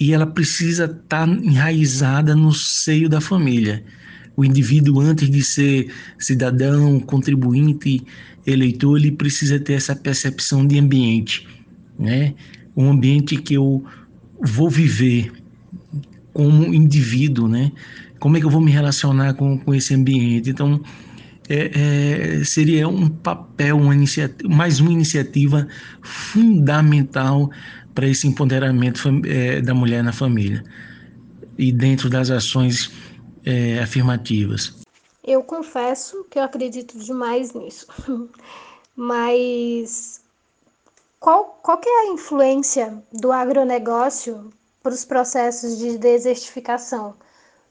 E 0.00 0.14
ela 0.14 0.26
precisa 0.26 0.86
estar 0.86 1.28
enraizada 1.28 2.34
no 2.34 2.54
seio 2.54 3.06
da 3.06 3.20
família. 3.20 3.84
O 4.34 4.42
indivíduo, 4.42 4.98
antes 4.98 5.28
de 5.28 5.42
ser 5.42 5.92
cidadão, 6.18 6.98
contribuinte, 7.00 8.02
eleitor, 8.46 8.96
ele 8.96 9.12
precisa 9.12 9.60
ter 9.60 9.74
essa 9.74 9.94
percepção 9.94 10.66
de 10.66 10.78
ambiente, 10.78 11.46
né? 11.98 12.32
Um 12.74 12.90
ambiente 12.90 13.36
que 13.36 13.52
eu 13.52 13.84
vou 14.40 14.70
viver 14.70 15.30
como 16.32 16.72
indivíduo, 16.72 17.46
né? 17.46 17.70
Como 18.18 18.38
é 18.38 18.40
que 18.40 18.46
eu 18.46 18.50
vou 18.50 18.62
me 18.62 18.70
relacionar 18.70 19.34
com, 19.34 19.58
com 19.58 19.74
esse 19.74 19.92
ambiente? 19.92 20.48
Então, 20.48 20.80
é, 21.52 22.40
é, 22.40 22.44
seria 22.44 22.88
um 22.88 23.10
papel, 23.10 23.76
uma 23.76 23.94
mais 24.48 24.80
uma 24.80 24.90
iniciativa 24.90 25.68
fundamental 26.00 27.50
para 27.94 28.08
esse 28.08 28.26
empoderamento 28.26 29.02
é, 29.26 29.60
da 29.60 29.74
mulher 29.74 30.02
na 30.02 30.14
família 30.14 30.64
e 31.58 31.70
dentro 31.70 32.08
das 32.08 32.30
ações 32.30 32.90
é, 33.44 33.78
afirmativas. 33.80 34.74
Eu 35.22 35.42
confesso 35.42 36.24
que 36.30 36.38
eu 36.38 36.42
acredito 36.42 36.98
demais 36.98 37.52
nisso, 37.52 37.86
mas 38.96 40.22
qual, 41.20 41.58
qual 41.62 41.76
que 41.76 41.88
é 41.88 42.00
a 42.00 42.12
influência 42.14 43.04
do 43.12 43.30
agronegócio 43.30 44.48
para 44.82 44.94
os 44.94 45.04
processos 45.04 45.76
de 45.78 45.98
desertificação? 45.98 47.14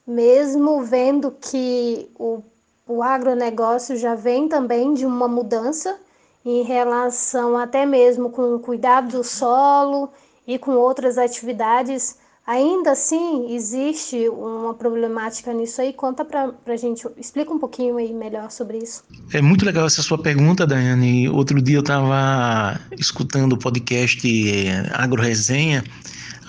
Mesmo 0.06 0.84
vendo 0.84 1.32
que 1.32 2.10
o, 2.15 2.44
o 2.91 3.01
agronegócio 3.01 3.95
já 3.95 4.15
vem 4.15 4.47
também 4.47 4.93
de 4.93 5.06
uma 5.06 5.27
mudança 5.27 5.97
em 6.45 6.63
relação 6.63 7.58
até 7.58 7.86
mesmo 7.86 8.30
com 8.30 8.56
o 8.56 8.60
cuidado 8.60 9.17
do 9.17 9.23
solo 9.23 10.12
e 10.45 10.58
com 10.58 10.71
outras 10.71 11.17
atividades, 11.17 12.17
ainda 12.45 12.91
assim 12.91 13.54
existe 13.54 14.27
uma 14.27 14.73
problemática 14.73 15.54
nisso 15.54 15.82
aí. 15.82 15.93
Conta 15.93 16.25
para 16.25 16.51
a 16.65 16.75
gente, 16.75 17.08
explica 17.17 17.54
um 17.54 17.60
pouquinho 17.60 17.97
aí 17.97 18.12
melhor 18.12 18.49
sobre 18.51 18.80
isso. 18.80 19.04
É 19.32 19.41
muito 19.41 19.63
legal 19.63 19.86
essa 19.86 20.01
sua 20.01 20.17
pergunta, 20.17 20.65
Daiane. 20.65 21.30
Outro 21.30 21.62
dia 21.62 21.77
eu 21.77 21.82
estava 21.82 22.80
escutando 22.97 23.54
o 23.54 23.58
podcast 23.58 24.27
eh, 24.27 24.89
Agro 24.93 25.21
Resenha, 25.21 25.84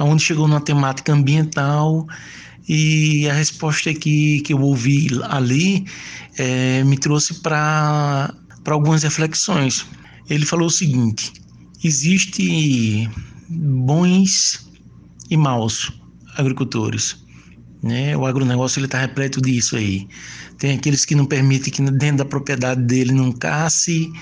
onde 0.01 0.23
chegou 0.23 0.49
numa 0.49 0.61
temática 0.61 1.13
ambiental 1.13 2.07
e 2.69 3.29
a 3.29 3.33
resposta 3.33 3.93
que, 3.93 4.41
que 4.41 4.53
eu 4.53 4.61
ouvi 4.61 5.09
ali 5.25 5.85
é, 6.39 6.85
me 6.85 6.97
trouxe 6.97 7.35
para 7.35 8.33
algumas 8.67 9.03
reflexões. 9.03 9.87
Ele 10.29 10.47
falou 10.47 10.67
o 10.67 10.71
seguinte: 10.71 11.33
existe 11.83 13.11
bons 13.49 14.71
e 15.29 15.37
maus 15.37 15.93
agricultores. 16.37 17.17
Né? 17.83 18.17
O 18.17 18.25
agronegócio 18.25 18.85
está 18.85 19.01
repleto 19.01 19.41
disso 19.41 19.77
aí. 19.77 20.07
Tem 20.59 20.77
aqueles 20.77 21.05
que 21.05 21.15
não 21.15 21.27
permitem 21.27 21.73
que 21.73 21.83
dentro 21.91 22.19
da 22.19 22.25
propriedade 22.25 22.83
dele 22.83 23.13
não 23.13 23.33
casse 23.33 24.13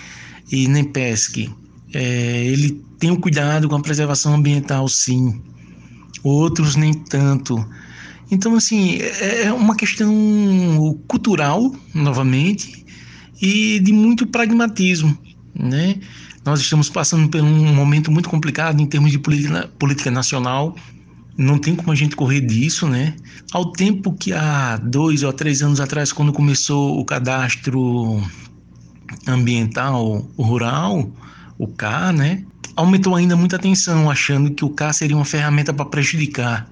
e 0.51 0.67
nem 0.67 0.85
pesque. 0.85 1.53
É, 1.93 2.45
ele 2.47 2.83
tem 2.99 3.11
um 3.11 3.17
cuidado 3.17 3.69
com 3.69 3.77
a 3.77 3.83
preservação 3.83 4.35
ambiental, 4.35 4.89
sim. 4.89 5.43
Outros 6.23 6.77
nem 6.77 6.95
tanto. 6.95 7.65
Então, 8.31 8.55
assim, 8.55 8.99
é, 9.01 9.47
é 9.47 9.53
uma 9.53 9.75
questão 9.75 10.13
cultural, 11.09 11.75
novamente, 11.93 12.85
e 13.41 13.81
de 13.81 13.93
muito 13.93 14.27
pragmatismo, 14.27 15.17
né? 15.55 15.97
Nós 16.45 16.61
estamos 16.61 16.89
passando 16.89 17.29
por 17.29 17.41
um 17.41 17.75
momento 17.75 18.11
muito 18.11 18.29
complicado 18.29 18.81
em 18.81 18.87
termos 18.87 19.11
de 19.11 19.19
política, 19.19 20.11
nacional. 20.11 20.75
Não 21.37 21.59
tem 21.59 21.75
como 21.75 21.93
a 21.93 21.95
gente 21.95 22.17
correr 22.17 22.41
disso, 22.41 22.89
né? 22.89 23.15
Ao 23.53 23.73
tempo 23.73 24.13
que 24.13 24.33
há 24.33 24.77
dois 24.77 25.23
ou 25.23 25.33
três 25.33 25.63
anos 25.63 25.81
atrás, 25.81 26.13
quando 26.13 26.33
começou 26.33 26.99
o 26.99 27.05
cadastro 27.05 28.23
ambiental 29.27 30.27
rural, 30.39 31.11
o 31.59 31.67
CA, 31.67 32.13
né? 32.13 32.45
Aumentou 32.77 33.15
ainda 33.15 33.37
muita 33.37 33.57
atenção, 33.57 34.11
achando 34.11 34.51
que 34.53 34.65
o 34.65 34.71
CA 34.71 34.93
seria 34.93 35.17
uma 35.17 35.25
ferramenta 35.25 35.75
para 35.75 35.85
prejudicar. 35.85 36.70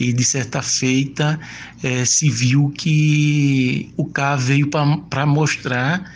E 0.00 0.14
de 0.14 0.24
certa 0.24 0.62
feita 0.62 1.38
é, 1.82 2.06
se 2.06 2.30
viu 2.30 2.70
que 2.70 3.92
o 3.98 4.06
CA 4.06 4.34
veio 4.34 4.68
para 4.68 5.26
mostrar 5.26 6.10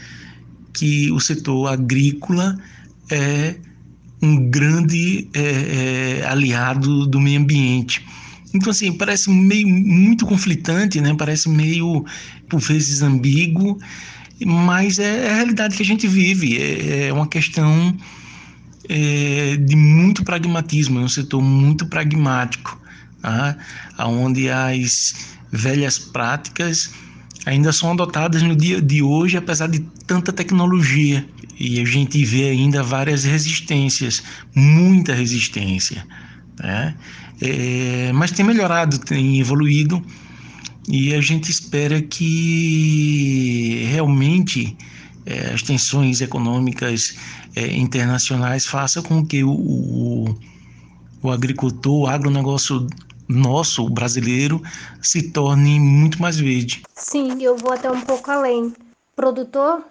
que 0.72 1.12
o 1.12 1.20
setor 1.20 1.68
agrícola 1.68 2.58
é 3.10 3.56
um 4.22 4.48
grande 4.48 5.28
é, 5.34 6.20
é, 6.22 6.26
aliado 6.26 7.06
do 7.06 7.20
meio 7.20 7.40
ambiente. 7.40 8.04
Então, 8.54 8.70
assim, 8.70 8.90
parece 8.92 9.28
meio 9.30 9.68
muito 9.68 10.24
conflitante, 10.24 11.00
né? 11.00 11.14
Parece 11.14 11.48
meio, 11.48 12.04
por 12.48 12.60
vezes, 12.60 13.02
ambíguo, 13.02 13.78
mas 14.44 14.98
é, 14.98 15.26
é 15.26 15.30
a 15.30 15.34
realidade 15.36 15.76
que 15.76 15.82
a 15.82 15.86
gente 15.86 16.08
vive. 16.08 16.56
É, 16.56 17.08
é 17.08 17.12
uma 17.12 17.26
questão 17.26 17.94
de 18.86 19.76
muito 19.76 20.22
pragmatismo, 20.22 21.00
é 21.00 21.02
um 21.02 21.08
setor 21.08 21.40
muito 21.40 21.86
pragmático, 21.86 22.78
tá? 23.24 23.56
onde 24.06 24.50
as 24.50 25.14
velhas 25.50 25.98
práticas 25.98 26.90
ainda 27.46 27.72
são 27.72 27.92
adotadas 27.92 28.42
no 28.42 28.54
dia 28.54 28.80
de 28.80 29.02
hoje, 29.02 29.36
apesar 29.36 29.68
de 29.68 29.80
tanta 30.06 30.32
tecnologia. 30.32 31.26
E 31.58 31.80
a 31.80 31.84
gente 31.84 32.24
vê 32.24 32.50
ainda 32.50 32.82
várias 32.82 33.24
resistências, 33.24 34.22
muita 34.54 35.14
resistência. 35.14 36.06
Né? 36.58 36.94
É, 37.40 38.12
mas 38.12 38.32
tem 38.32 38.44
melhorado, 38.44 38.98
tem 38.98 39.40
evoluído, 39.40 40.04
e 40.88 41.14
a 41.14 41.20
gente 41.20 41.50
espera 41.50 42.02
que 42.02 43.86
realmente 43.90 44.76
é, 45.24 45.52
as 45.54 45.62
tensões 45.62 46.20
econômicas 46.20 47.16
é, 47.56 47.74
internacionais 47.76 48.66
façam 48.66 49.02
com 49.02 49.24
que 49.24 49.42
o, 49.42 49.50
o, 49.50 50.38
o 51.22 51.30
agricultor, 51.30 52.02
o 52.02 52.06
agronegócio 52.06 52.86
nosso, 53.28 53.88
brasileiro, 53.88 54.60
se 55.00 55.30
torne 55.30 55.78
muito 55.80 56.20
mais 56.20 56.38
verde. 56.38 56.82
Sim, 56.94 57.42
eu 57.42 57.56
vou 57.56 57.72
até 57.72 57.90
um 57.90 58.00
pouco 58.00 58.30
além. 58.30 58.72
Produtor 59.16 59.84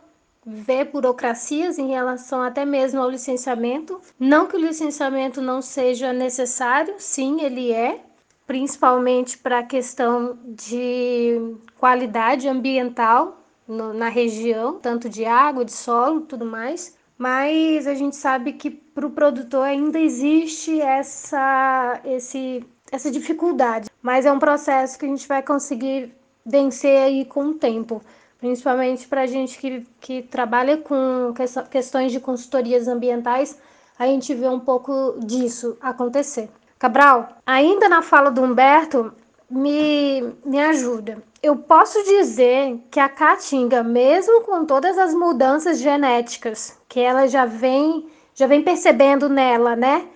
vê 0.46 0.84
burocracias 0.84 1.78
em 1.80 1.88
relação 1.88 2.42
até 2.42 2.66
mesmo 2.66 3.02
ao 3.02 3.10
licenciamento. 3.10 4.02
Não 4.20 4.48
que 4.48 4.56
o 4.56 4.60
licenciamento 4.60 5.42
não 5.42 5.62
seja 5.62 6.12
necessário, 6.12 6.96
sim, 6.98 7.42
ele 7.42 7.72
é, 7.72 8.02
principalmente 8.46 9.38
para 9.38 9.60
a 9.60 9.64
questão 9.64 10.38
de 10.46 11.56
qualidade 11.78 12.48
ambiental 12.48 13.42
no, 13.68 13.94
na 13.94 14.10
região, 14.10 14.80
tanto 14.80 15.10
de 15.10 15.26
água, 15.26 15.64
de 15.64 15.72
solo, 15.72 16.22
tudo 16.22 16.46
mais. 16.46 16.98
Mas 17.18 17.88
a 17.88 17.94
gente 17.94 18.16
sabe 18.16 18.54
que 18.54 18.70
para 18.70 19.06
o 19.06 19.12
produtor 19.12 19.64
ainda 19.64 20.00
existe 20.00 20.82
essa, 20.82 22.02
esse 22.04 22.66
essa 22.94 23.10
dificuldade, 23.10 23.90
mas 24.00 24.24
é 24.24 24.32
um 24.32 24.38
processo 24.38 25.00
que 25.00 25.06
a 25.06 25.10
gente 25.10 25.28
vai 25.28 25.42
conseguir 25.42 26.14
vencer 26.46 27.02
aí 27.02 27.26
com 27.26 27.46
o 27.46 27.54
tempo, 27.56 28.00
principalmente 28.38 29.08
para 29.08 29.22
a 29.22 29.26
gente 29.26 29.58
que, 29.58 29.84
que 30.00 30.22
trabalha 30.22 30.78
com 30.78 31.34
questões 31.72 32.12
de 32.12 32.20
consultorias 32.20 32.88
ambientais, 32.88 33.58
a 33.98 34.06
gente 34.06 34.36
vê 34.36 34.48
um 34.48 34.60
pouco 34.60 35.16
disso 35.26 35.76
acontecer. 35.82 36.52
Cabral, 36.78 37.30
ainda 37.44 37.90
na 37.90 38.04
fala 38.04 38.30
do 38.30 38.44
Humberto, 38.44 39.12
me, 39.50 40.32
me 40.46 40.60
ajuda. 40.60 41.18
Eu 41.42 41.56
posso 41.56 42.04
dizer 42.04 42.80
que 42.92 43.00
a 43.00 43.10
caatinga, 43.10 43.82
mesmo 43.82 44.42
com 44.42 44.66
todas 44.66 45.00
as 45.00 45.16
mudanças 45.16 45.80
genéticas 45.80 46.78
que 46.88 47.00
ela 47.00 47.28
já 47.28 47.46
vem, 47.46 48.08
já 48.36 48.46
vem 48.46 48.62
percebendo 48.62 49.28
nela, 49.28 49.76
né? 49.76 50.08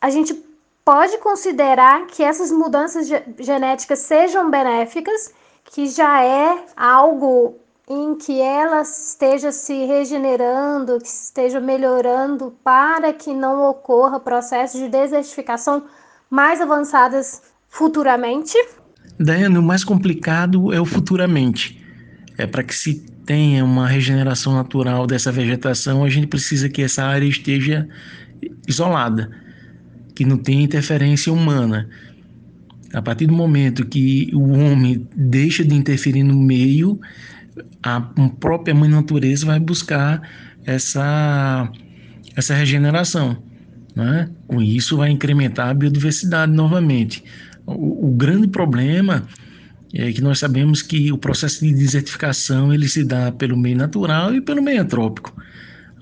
A 0.00 0.10
gente 0.10 0.49
pode 0.90 1.18
considerar 1.18 2.04
que 2.08 2.20
essas 2.20 2.50
mudanças 2.50 3.08
genéticas 3.38 4.00
sejam 4.00 4.50
benéficas, 4.50 5.32
que 5.72 5.86
já 5.86 6.20
é 6.24 6.64
algo 6.76 7.60
em 7.88 8.16
que 8.16 8.40
ela 8.40 8.82
esteja 8.82 9.52
se 9.52 9.86
regenerando, 9.86 10.98
que 10.98 11.06
esteja 11.06 11.60
melhorando 11.60 12.52
para 12.64 13.12
que 13.12 13.32
não 13.32 13.70
ocorra 13.70 14.18
processos 14.18 14.80
de 14.80 14.88
desertificação 14.88 15.84
mais 16.28 16.60
avançadas 16.60 17.40
futuramente? 17.68 18.56
Daiane, 19.16 19.58
o 19.58 19.62
mais 19.62 19.84
complicado 19.84 20.72
é 20.72 20.80
o 20.80 20.84
futuramente. 20.84 21.86
É 22.36 22.48
para 22.48 22.64
que 22.64 22.74
se 22.74 23.06
tenha 23.24 23.64
uma 23.64 23.86
regeneração 23.86 24.54
natural 24.54 25.06
dessa 25.06 25.30
vegetação, 25.30 26.02
a 26.02 26.08
gente 26.08 26.26
precisa 26.26 26.68
que 26.68 26.82
essa 26.82 27.04
área 27.04 27.26
esteja 27.26 27.88
isolada 28.66 29.30
que 30.20 30.24
não 30.26 30.36
tem 30.36 30.62
interferência 30.62 31.32
humana. 31.32 31.88
A 32.92 33.00
partir 33.00 33.26
do 33.26 33.32
momento 33.32 33.86
que 33.86 34.30
o 34.34 34.50
homem 34.50 35.08
deixa 35.16 35.64
de 35.64 35.74
interferir 35.74 36.22
no 36.22 36.38
meio, 36.38 37.00
a 37.82 38.02
própria 38.38 38.74
mãe 38.74 38.90
natureza 38.90 39.46
vai 39.46 39.58
buscar 39.58 40.20
essa, 40.66 41.72
essa 42.36 42.54
regeneração. 42.54 43.42
Né? 43.96 44.28
Com 44.46 44.60
isso, 44.60 44.98
vai 44.98 45.08
incrementar 45.08 45.70
a 45.70 45.74
biodiversidade 45.74 46.52
novamente. 46.52 47.24
O, 47.64 48.08
o 48.08 48.10
grande 48.10 48.46
problema 48.46 49.26
é 49.94 50.12
que 50.12 50.20
nós 50.20 50.38
sabemos 50.38 50.82
que 50.82 51.10
o 51.10 51.16
processo 51.16 51.64
de 51.64 51.72
desertificação 51.72 52.74
ele 52.74 52.88
se 52.88 53.04
dá 53.04 53.32
pelo 53.32 53.56
meio 53.56 53.78
natural 53.78 54.34
e 54.34 54.42
pelo 54.42 54.60
meio 54.60 54.82
antrópico. 54.82 55.34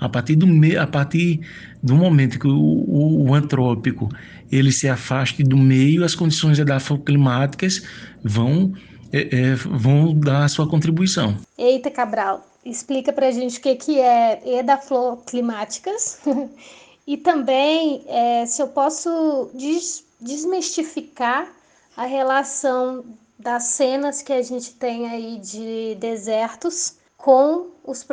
A 0.01 0.09
partir 0.09 0.35
do, 0.35 0.47
a 0.77 0.87
partir 0.89 1.41
do 1.83 1.95
momento 1.95 2.39
que 2.39 2.47
o, 2.47 2.53
o, 2.53 3.29
o 3.29 3.35
antrópico 3.35 4.09
ele 4.51 4.73
se 4.73 4.89
afaste 4.89 5.43
do 5.43 5.57
meio, 5.57 6.05
as 6.05 6.15
condições 6.15 6.59
edafoclimáticas 6.59 7.83
vão, 8.23 8.73
é, 9.13 9.37
é, 9.37 9.55
vão 9.55 10.15
dar 10.15 10.45
a 10.45 10.49
sua 10.49 10.69
contribuição. 10.69 11.37
Eita, 11.57 11.91
Cabral, 11.91 12.47
explica 12.65 13.13
para 13.13 13.29
a 13.29 13.31
gente 13.31 13.59
o 13.59 13.63
que, 13.63 13.75
que 13.75 14.01
é 14.01 14.59
edafoclimáticas 14.59 16.21
e 17.07 17.17
também 17.17 18.03
é, 18.09 18.47
se 18.47 18.63
eu 18.63 18.69
posso 18.69 19.51
des, 19.55 20.05
desmistificar 20.21 21.49
a 21.97 22.05
relação 22.05 23.05
das 23.39 23.65
cenas 23.65 24.21
que 24.21 24.33
a 24.33 24.43
gente 24.43 24.73
tem 24.75 25.09
aí 25.09 25.39
de 25.39 25.97
desertos 26.01 26.97
com 27.29 27.67
os, 27.85 28.07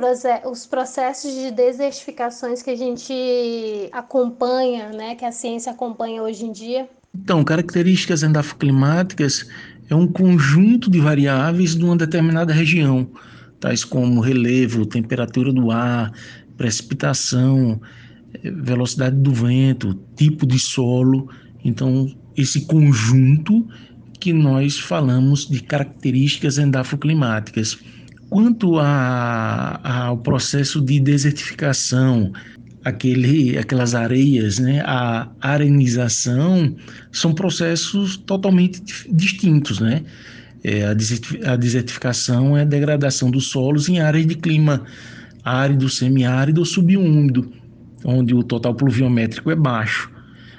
os 0.51 0.65
processos 0.65 1.33
de 1.33 1.49
desertificações 1.49 2.61
que 2.61 2.69
a 2.69 2.75
gente 2.75 3.87
acompanha, 3.93 4.89
né, 4.89 5.15
que 5.15 5.23
a 5.23 5.31
ciência 5.31 5.71
acompanha 5.71 6.21
hoje 6.21 6.43
em 6.43 6.51
dia? 6.51 6.89
Então, 7.17 7.41
características 7.41 8.23
endafoclimáticas 8.23 9.47
é 9.89 9.95
um 9.95 10.05
conjunto 10.05 10.91
de 10.91 10.99
variáveis 10.99 11.77
de 11.77 11.85
uma 11.85 11.95
determinada 11.95 12.51
região, 12.51 13.07
tais 13.57 13.85
como 13.85 14.19
relevo, 14.19 14.85
temperatura 14.85 15.53
do 15.53 15.71
ar, 15.71 16.11
precipitação, 16.57 17.79
eh, 18.33 18.51
velocidade 18.51 19.15
do 19.15 19.31
vento, 19.31 19.97
tipo 20.17 20.45
de 20.45 20.59
solo. 20.59 21.29
Então, 21.63 22.13
esse 22.35 22.65
conjunto 22.65 23.65
que 24.19 24.33
nós 24.33 24.77
falamos 24.77 25.47
de 25.47 25.61
características 25.61 26.57
endafoclimáticas. 26.57 27.77
Quanto 28.29 28.79
a, 28.79 30.07
ao 30.07 30.17
processo 30.17 30.81
de 30.81 30.99
desertificação, 30.99 32.31
aquele, 32.83 33.57
aquelas 33.57 33.95
areias, 33.95 34.59
né, 34.59 34.81
a 34.85 35.27
arenização, 35.41 36.75
são 37.11 37.33
processos 37.33 38.17
totalmente 38.17 38.81
distintos, 39.09 39.79
né? 39.79 40.03
É, 40.63 40.83
a 41.45 41.55
desertificação 41.55 42.57
é 42.57 42.61
a 42.61 42.65
degradação 42.65 43.29
dos 43.29 43.49
solos 43.49 43.87
em 43.87 43.99
áreas 43.99 44.25
de 44.25 44.33
clima 44.33 44.83
árido, 45.43 45.87
semiárido 45.87 46.61
ou 46.61 46.65
subúmido, 46.65 47.51
onde 48.03 48.33
o 48.33 48.41
total 48.41 48.73
pluviométrico 48.73 49.51
é 49.51 49.55
baixo. 49.55 50.09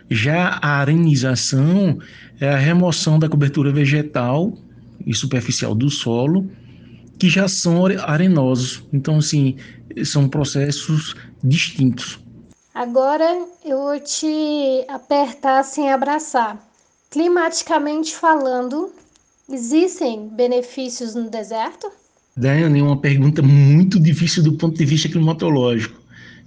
Já 0.08 0.60
a 0.62 0.78
arenização 0.78 1.98
é 2.40 2.48
a 2.48 2.56
remoção 2.56 3.18
da 3.18 3.28
cobertura 3.28 3.72
vegetal 3.72 4.56
e 5.04 5.12
superficial 5.12 5.74
do 5.74 5.90
solo, 5.90 6.48
que 7.18 7.28
já 7.28 7.48
são 7.48 7.86
arenosos. 7.86 8.82
Então, 8.92 9.18
assim, 9.18 9.56
são 10.04 10.28
processos 10.28 11.14
distintos. 11.42 12.18
Agora 12.74 13.24
eu 13.64 13.78
vou 13.78 14.00
te 14.00 14.84
apertar 14.88 15.62
sem 15.62 15.90
abraçar. 15.90 16.62
Climaticamente 17.10 18.14
falando, 18.14 18.92
existem 19.50 20.28
benefícios 20.28 21.14
no 21.14 21.30
deserto? 21.30 21.90
Daiane, 22.36 22.80
é 22.80 22.82
uma 22.82 23.00
pergunta 23.00 23.40
muito 23.40 23.98
difícil 23.98 24.42
do 24.42 24.52
ponto 24.58 24.76
de 24.76 24.84
vista 24.84 25.08
climatológico. 25.08 25.98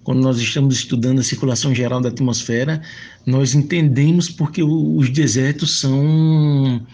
Quando 0.04 0.22
nós 0.22 0.38
estamos 0.38 0.76
estudando 0.76 1.20
a 1.20 1.24
circulação 1.24 1.74
geral 1.74 2.00
da 2.00 2.10
atmosfera, 2.10 2.82
nós 3.26 3.56
entendemos 3.56 4.30
porque 4.30 4.62
os 4.62 5.10
desertos 5.10 5.80
são, 5.80 6.86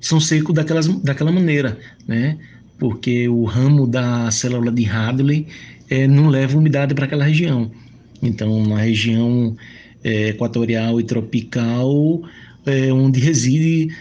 são 0.00 0.18
secos 0.18 0.54
daquelas, 0.54 0.88
daquela 0.88 1.30
maneira, 1.30 1.78
né? 2.06 2.38
Porque 2.82 3.28
o 3.28 3.44
ramo 3.44 3.86
da 3.86 4.28
célula 4.32 4.72
de 4.72 4.84
Hadley 4.84 5.46
é, 5.88 6.08
não 6.08 6.28
leva 6.28 6.58
umidade 6.58 6.94
para 6.94 7.04
aquela 7.04 7.24
região. 7.24 7.70
Então, 8.20 8.66
na 8.66 8.78
região 8.78 9.56
é, 10.02 10.30
equatorial 10.30 11.00
e 11.00 11.04
tropical, 11.04 12.22
é 12.66 12.92
onde 12.92 13.20
reside 13.20 13.94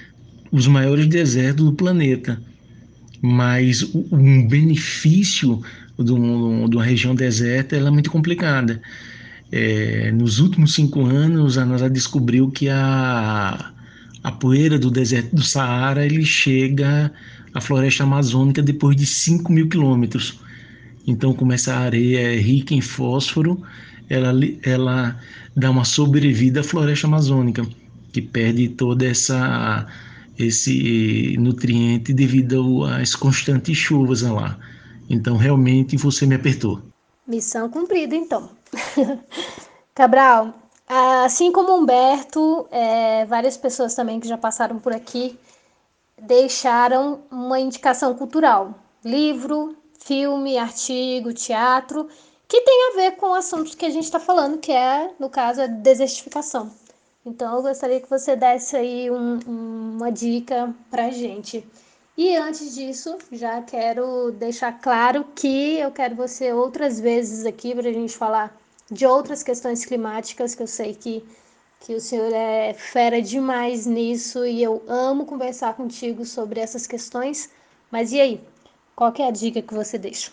os 0.51 0.65
maiores 0.65 1.05
desertos 1.05 1.63
do 1.63 1.73
planeta 1.73 2.41
mas 3.21 3.83
um 4.11 4.47
benefício 4.47 5.61
de 5.97 6.11
uma 6.11 6.83
região 6.83 7.13
deserta 7.13 7.75
é 7.75 7.89
muito 7.91 8.09
complicada. 8.09 8.81
É, 9.51 10.11
nos 10.11 10.39
últimos 10.39 10.73
cinco 10.73 11.05
anos, 11.05 11.57
a 11.57 11.65
NASA 11.65 11.89
descobriu 11.89 12.49
que 12.49 12.67
a, 12.67 13.70
a 14.23 14.31
poeira 14.31 14.77
do 14.77 14.91
deserto 14.91 15.35
do 15.35 15.43
Saara 15.43 16.05
ele 16.05 16.23
chega 16.23 17.11
à 17.53 17.61
floresta 17.61 18.03
amazônica 18.03 18.61
depois 18.61 18.95
de 18.95 19.05
5 19.05 19.51
mil 19.51 19.67
quilômetros. 19.67 20.39
Então, 21.07 21.33
como 21.33 21.51
essa 21.53 21.75
areia 21.75 22.19
é 22.19 22.37
rica 22.37 22.73
em 22.73 22.81
fósforo, 22.81 23.61
ela, 24.07 24.31
ela 24.63 25.19
dá 25.55 25.71
uma 25.71 25.83
sobrevida 25.83 26.59
à 26.59 26.63
floresta 26.63 27.07
amazônica, 27.07 27.65
que 28.11 28.21
perde 28.21 28.69
toda 28.69 29.05
essa 29.05 29.87
esse 30.37 31.35
nutriente 31.37 32.13
devido 32.13 32.83
às 32.85 33.15
constantes 33.15 33.77
chuvas 33.77 34.21
lá. 34.21 34.57
Então, 35.09 35.37
realmente, 35.37 35.97
você 35.97 36.25
me 36.25 36.35
apertou. 36.35 36.81
Missão 37.27 37.69
cumprida, 37.69 38.15
então. 38.15 38.49
Cabral, 39.93 40.60
assim 41.25 41.51
como 41.51 41.73
Humberto, 41.73 42.67
é, 42.69 43.25
várias 43.25 43.55
pessoas 43.55 43.95
também 43.95 44.19
que 44.19 44.27
já 44.27 44.37
passaram 44.37 44.77
por 44.79 44.93
aqui 44.93 45.39
deixaram 46.21 47.21
uma 47.31 47.59
indicação 47.59 48.13
cultural: 48.13 48.75
livro, 49.03 49.75
filme, 49.99 50.57
artigo, 50.57 51.33
teatro, 51.33 52.07
que 52.47 52.61
tem 52.61 52.89
a 52.89 52.95
ver 52.95 53.11
com 53.15 53.33
assuntos 53.33 53.75
que 53.75 53.85
a 53.85 53.89
gente 53.89 54.03
está 54.03 54.19
falando, 54.19 54.57
que 54.57 54.71
é, 54.71 55.11
no 55.19 55.29
caso, 55.29 55.61
a 55.61 55.67
desertificação. 55.67 56.71
Então 57.25 57.55
eu 57.55 57.61
gostaria 57.61 58.01
que 58.01 58.09
você 58.09 58.35
desse 58.35 58.75
aí 58.75 59.09
um, 59.09 59.39
uma 59.47 60.11
dica 60.11 60.73
pra 60.89 61.09
gente. 61.11 61.65
E 62.17 62.35
antes 62.35 62.75
disso, 62.75 63.17
já 63.31 63.61
quero 63.61 64.31
deixar 64.31 64.73
claro 64.81 65.25
que 65.35 65.79
eu 65.79 65.91
quero 65.91 66.15
você 66.15 66.51
outras 66.51 66.99
vezes 66.99 67.45
aqui 67.45 67.73
para 67.73 67.89
a 67.89 67.93
gente 67.93 68.17
falar 68.17 68.60
de 68.91 69.05
outras 69.05 69.41
questões 69.41 69.85
climáticas, 69.85 70.53
que 70.53 70.61
eu 70.61 70.67
sei 70.67 70.93
que, 70.93 71.23
que 71.79 71.95
o 71.95 72.01
senhor 72.01 72.33
é 72.33 72.73
fera 72.73 73.21
demais 73.21 73.85
nisso 73.85 74.45
e 74.45 74.61
eu 74.61 74.83
amo 74.87 75.25
conversar 75.25 75.73
contigo 75.75 76.25
sobre 76.25 76.59
essas 76.59 76.85
questões. 76.85 77.49
Mas 77.89 78.11
e 78.11 78.19
aí? 78.19 78.41
Qual 78.95 79.13
é 79.17 79.27
a 79.27 79.31
dica 79.31 79.61
que 79.61 79.73
você 79.73 79.97
deixa? 79.97 80.31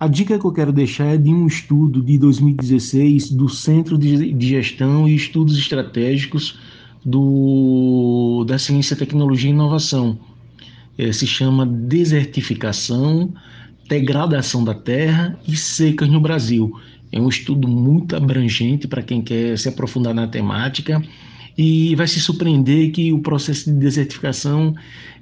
A 0.00 0.08
dica 0.08 0.38
que 0.38 0.44
eu 0.44 0.52
quero 0.52 0.72
deixar 0.72 1.14
é 1.14 1.16
de 1.16 1.30
um 1.30 1.46
estudo 1.46 2.02
de 2.02 2.18
2016 2.18 3.30
do 3.30 3.48
Centro 3.48 3.96
de 3.96 4.34
Gestão 4.48 5.08
e 5.08 5.14
Estudos 5.14 5.56
Estratégicos 5.56 6.58
do, 7.04 8.44
da 8.46 8.58
Ciência, 8.58 8.96
Tecnologia 8.96 9.50
e 9.50 9.52
Inovação. 9.52 10.18
É, 10.98 11.12
se 11.12 11.26
chama 11.26 11.66
Desertificação, 11.66 13.32
Degradação 13.88 14.64
da 14.64 14.74
Terra 14.74 15.38
e 15.46 15.56
Secas 15.56 16.08
no 16.08 16.20
Brasil. 16.20 16.72
É 17.12 17.20
um 17.20 17.28
estudo 17.28 17.68
muito 17.68 18.16
abrangente 18.16 18.88
para 18.88 19.02
quem 19.02 19.22
quer 19.22 19.58
se 19.58 19.68
aprofundar 19.68 20.14
na 20.14 20.26
temática 20.26 21.02
e 21.56 21.94
vai 21.94 22.08
se 22.08 22.20
surpreender 22.20 22.90
que 22.90 23.12
o 23.12 23.20
processo 23.20 23.70
de 23.70 23.78
desertificação 23.78 24.74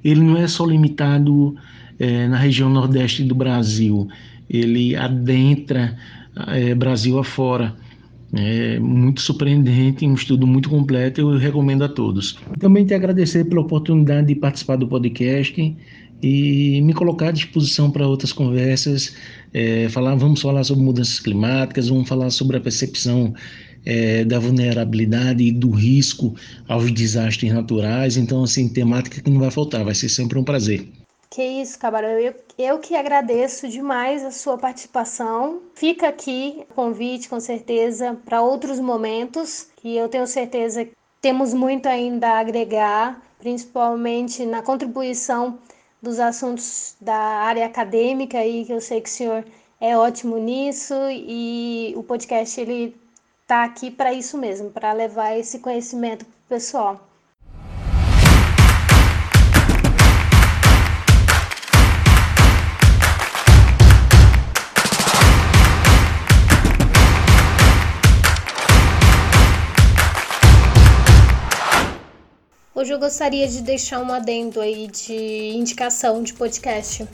ele 0.03 0.21
não 0.21 0.37
é 0.37 0.49
só 0.49 0.65
limitado 0.65 1.55
é, 1.99 2.27
na 2.29 2.39
região 2.39 2.71
nordeste 2.71 3.23
do 3.23 3.35
Brasil 3.35 4.09
ele 4.49 4.95
adentra 4.95 5.97
é, 6.49 6.75
Brasil 6.75 7.19
afora. 7.19 7.75
É 8.35 8.79
muito 8.79 9.21
surpreendente, 9.21 10.07
um 10.07 10.15
estudo 10.15 10.47
muito 10.47 10.71
completo, 10.71 11.21
eu 11.21 11.37
recomendo 11.37 11.85
a 11.85 11.89
todos. 11.89 12.39
Também 12.59 12.87
te 12.87 12.95
agradecer 12.95 13.45
pela 13.45 13.61
oportunidade 13.61 14.29
de 14.29 14.35
participar 14.35 14.77
do 14.77 14.89
podcast 14.89 15.77
e 16.23 16.81
me 16.83 16.95
colocar 16.95 17.29
à 17.29 17.33
disposição 17.33 17.91
para 17.91 18.07
outras 18.07 18.33
conversas. 18.33 19.15
É, 19.53 19.89
falar, 19.89 20.15
vamos 20.15 20.41
falar 20.41 20.63
sobre 20.65 20.85
mudanças 20.85 21.19
climáticas, 21.19 21.89
vamos 21.89 22.09
falar 22.09 22.31
sobre 22.31 22.57
a 22.57 22.61
percepção 22.61 23.35
é, 23.85 24.25
da 24.25 24.39
vulnerabilidade 24.39 25.43
e 25.43 25.51
do 25.51 25.71
risco 25.71 26.35
aos 26.69 26.91
desastres 26.93 27.53
naturais. 27.53 28.17
Então, 28.17 28.45
assim, 28.45 28.69
temática 28.69 29.21
que 29.21 29.31
não 29.31 29.41
vai 29.41 29.51
faltar, 29.51 29.85
vai 29.85 29.95
ser 29.95 30.09
sempre 30.09 30.39
um 30.39 30.45
prazer. 30.45 30.87
Que 31.29 31.43
isso, 31.43 31.79
Cabarão. 31.79 32.11
Eu, 32.11 32.35
eu 32.59 32.79
que 32.79 32.95
agradeço 32.95 33.67
demais 33.67 34.23
a 34.23 34.31
sua 34.31 34.59
participação. 34.59 35.61
Fica 35.75 36.09
aqui 36.09 36.63
o 36.71 36.75
convite, 36.75 37.29
com 37.29 37.41
certeza, 37.41 38.17
para 38.25 38.43
outros 38.43 38.79
momentos, 38.79 39.69
que 39.77 39.97
eu 39.97 40.09
tenho 40.09 40.27
certeza 40.27 40.85
que 40.85 40.93
temos 41.23 41.55
muito 41.55 41.87
ainda 41.87 42.29
a 42.29 42.41
agregar, 42.41 43.23
principalmente 43.41 44.45
na 44.45 44.61
contribuição 44.61 45.59
dos 46.03 46.19
assuntos 46.19 46.97
da 47.01 47.15
área 47.17 47.65
acadêmica, 47.67 48.39
aí, 48.39 48.65
que 48.65 48.73
eu 48.73 48.81
sei 48.81 49.01
que 49.01 49.09
o 49.09 49.13
senhor 49.13 49.45
é 49.81 49.97
ótimo 49.97 50.37
nisso, 50.39 50.95
e 51.11 51.95
o 51.97 52.03
podcast 52.03 52.61
ele 52.61 52.97
está 53.43 53.65
aqui 53.65 53.91
para 53.91 54.13
isso 54.13 54.37
mesmo, 54.37 54.71
para 54.71 54.93
levar 54.93 55.39
esse 55.39 55.61
conhecimento 55.61 56.25
para 56.25 56.33
o 56.35 56.49
pessoal. 56.49 57.12
Gostaria 73.03 73.49
de 73.49 73.63
deixar 73.63 73.99
um 73.99 74.13
adendo 74.13 74.61
aí 74.61 74.87
de 74.87 75.51
indicação 75.57 76.23
de 76.23 76.33
podcast. 76.35 77.05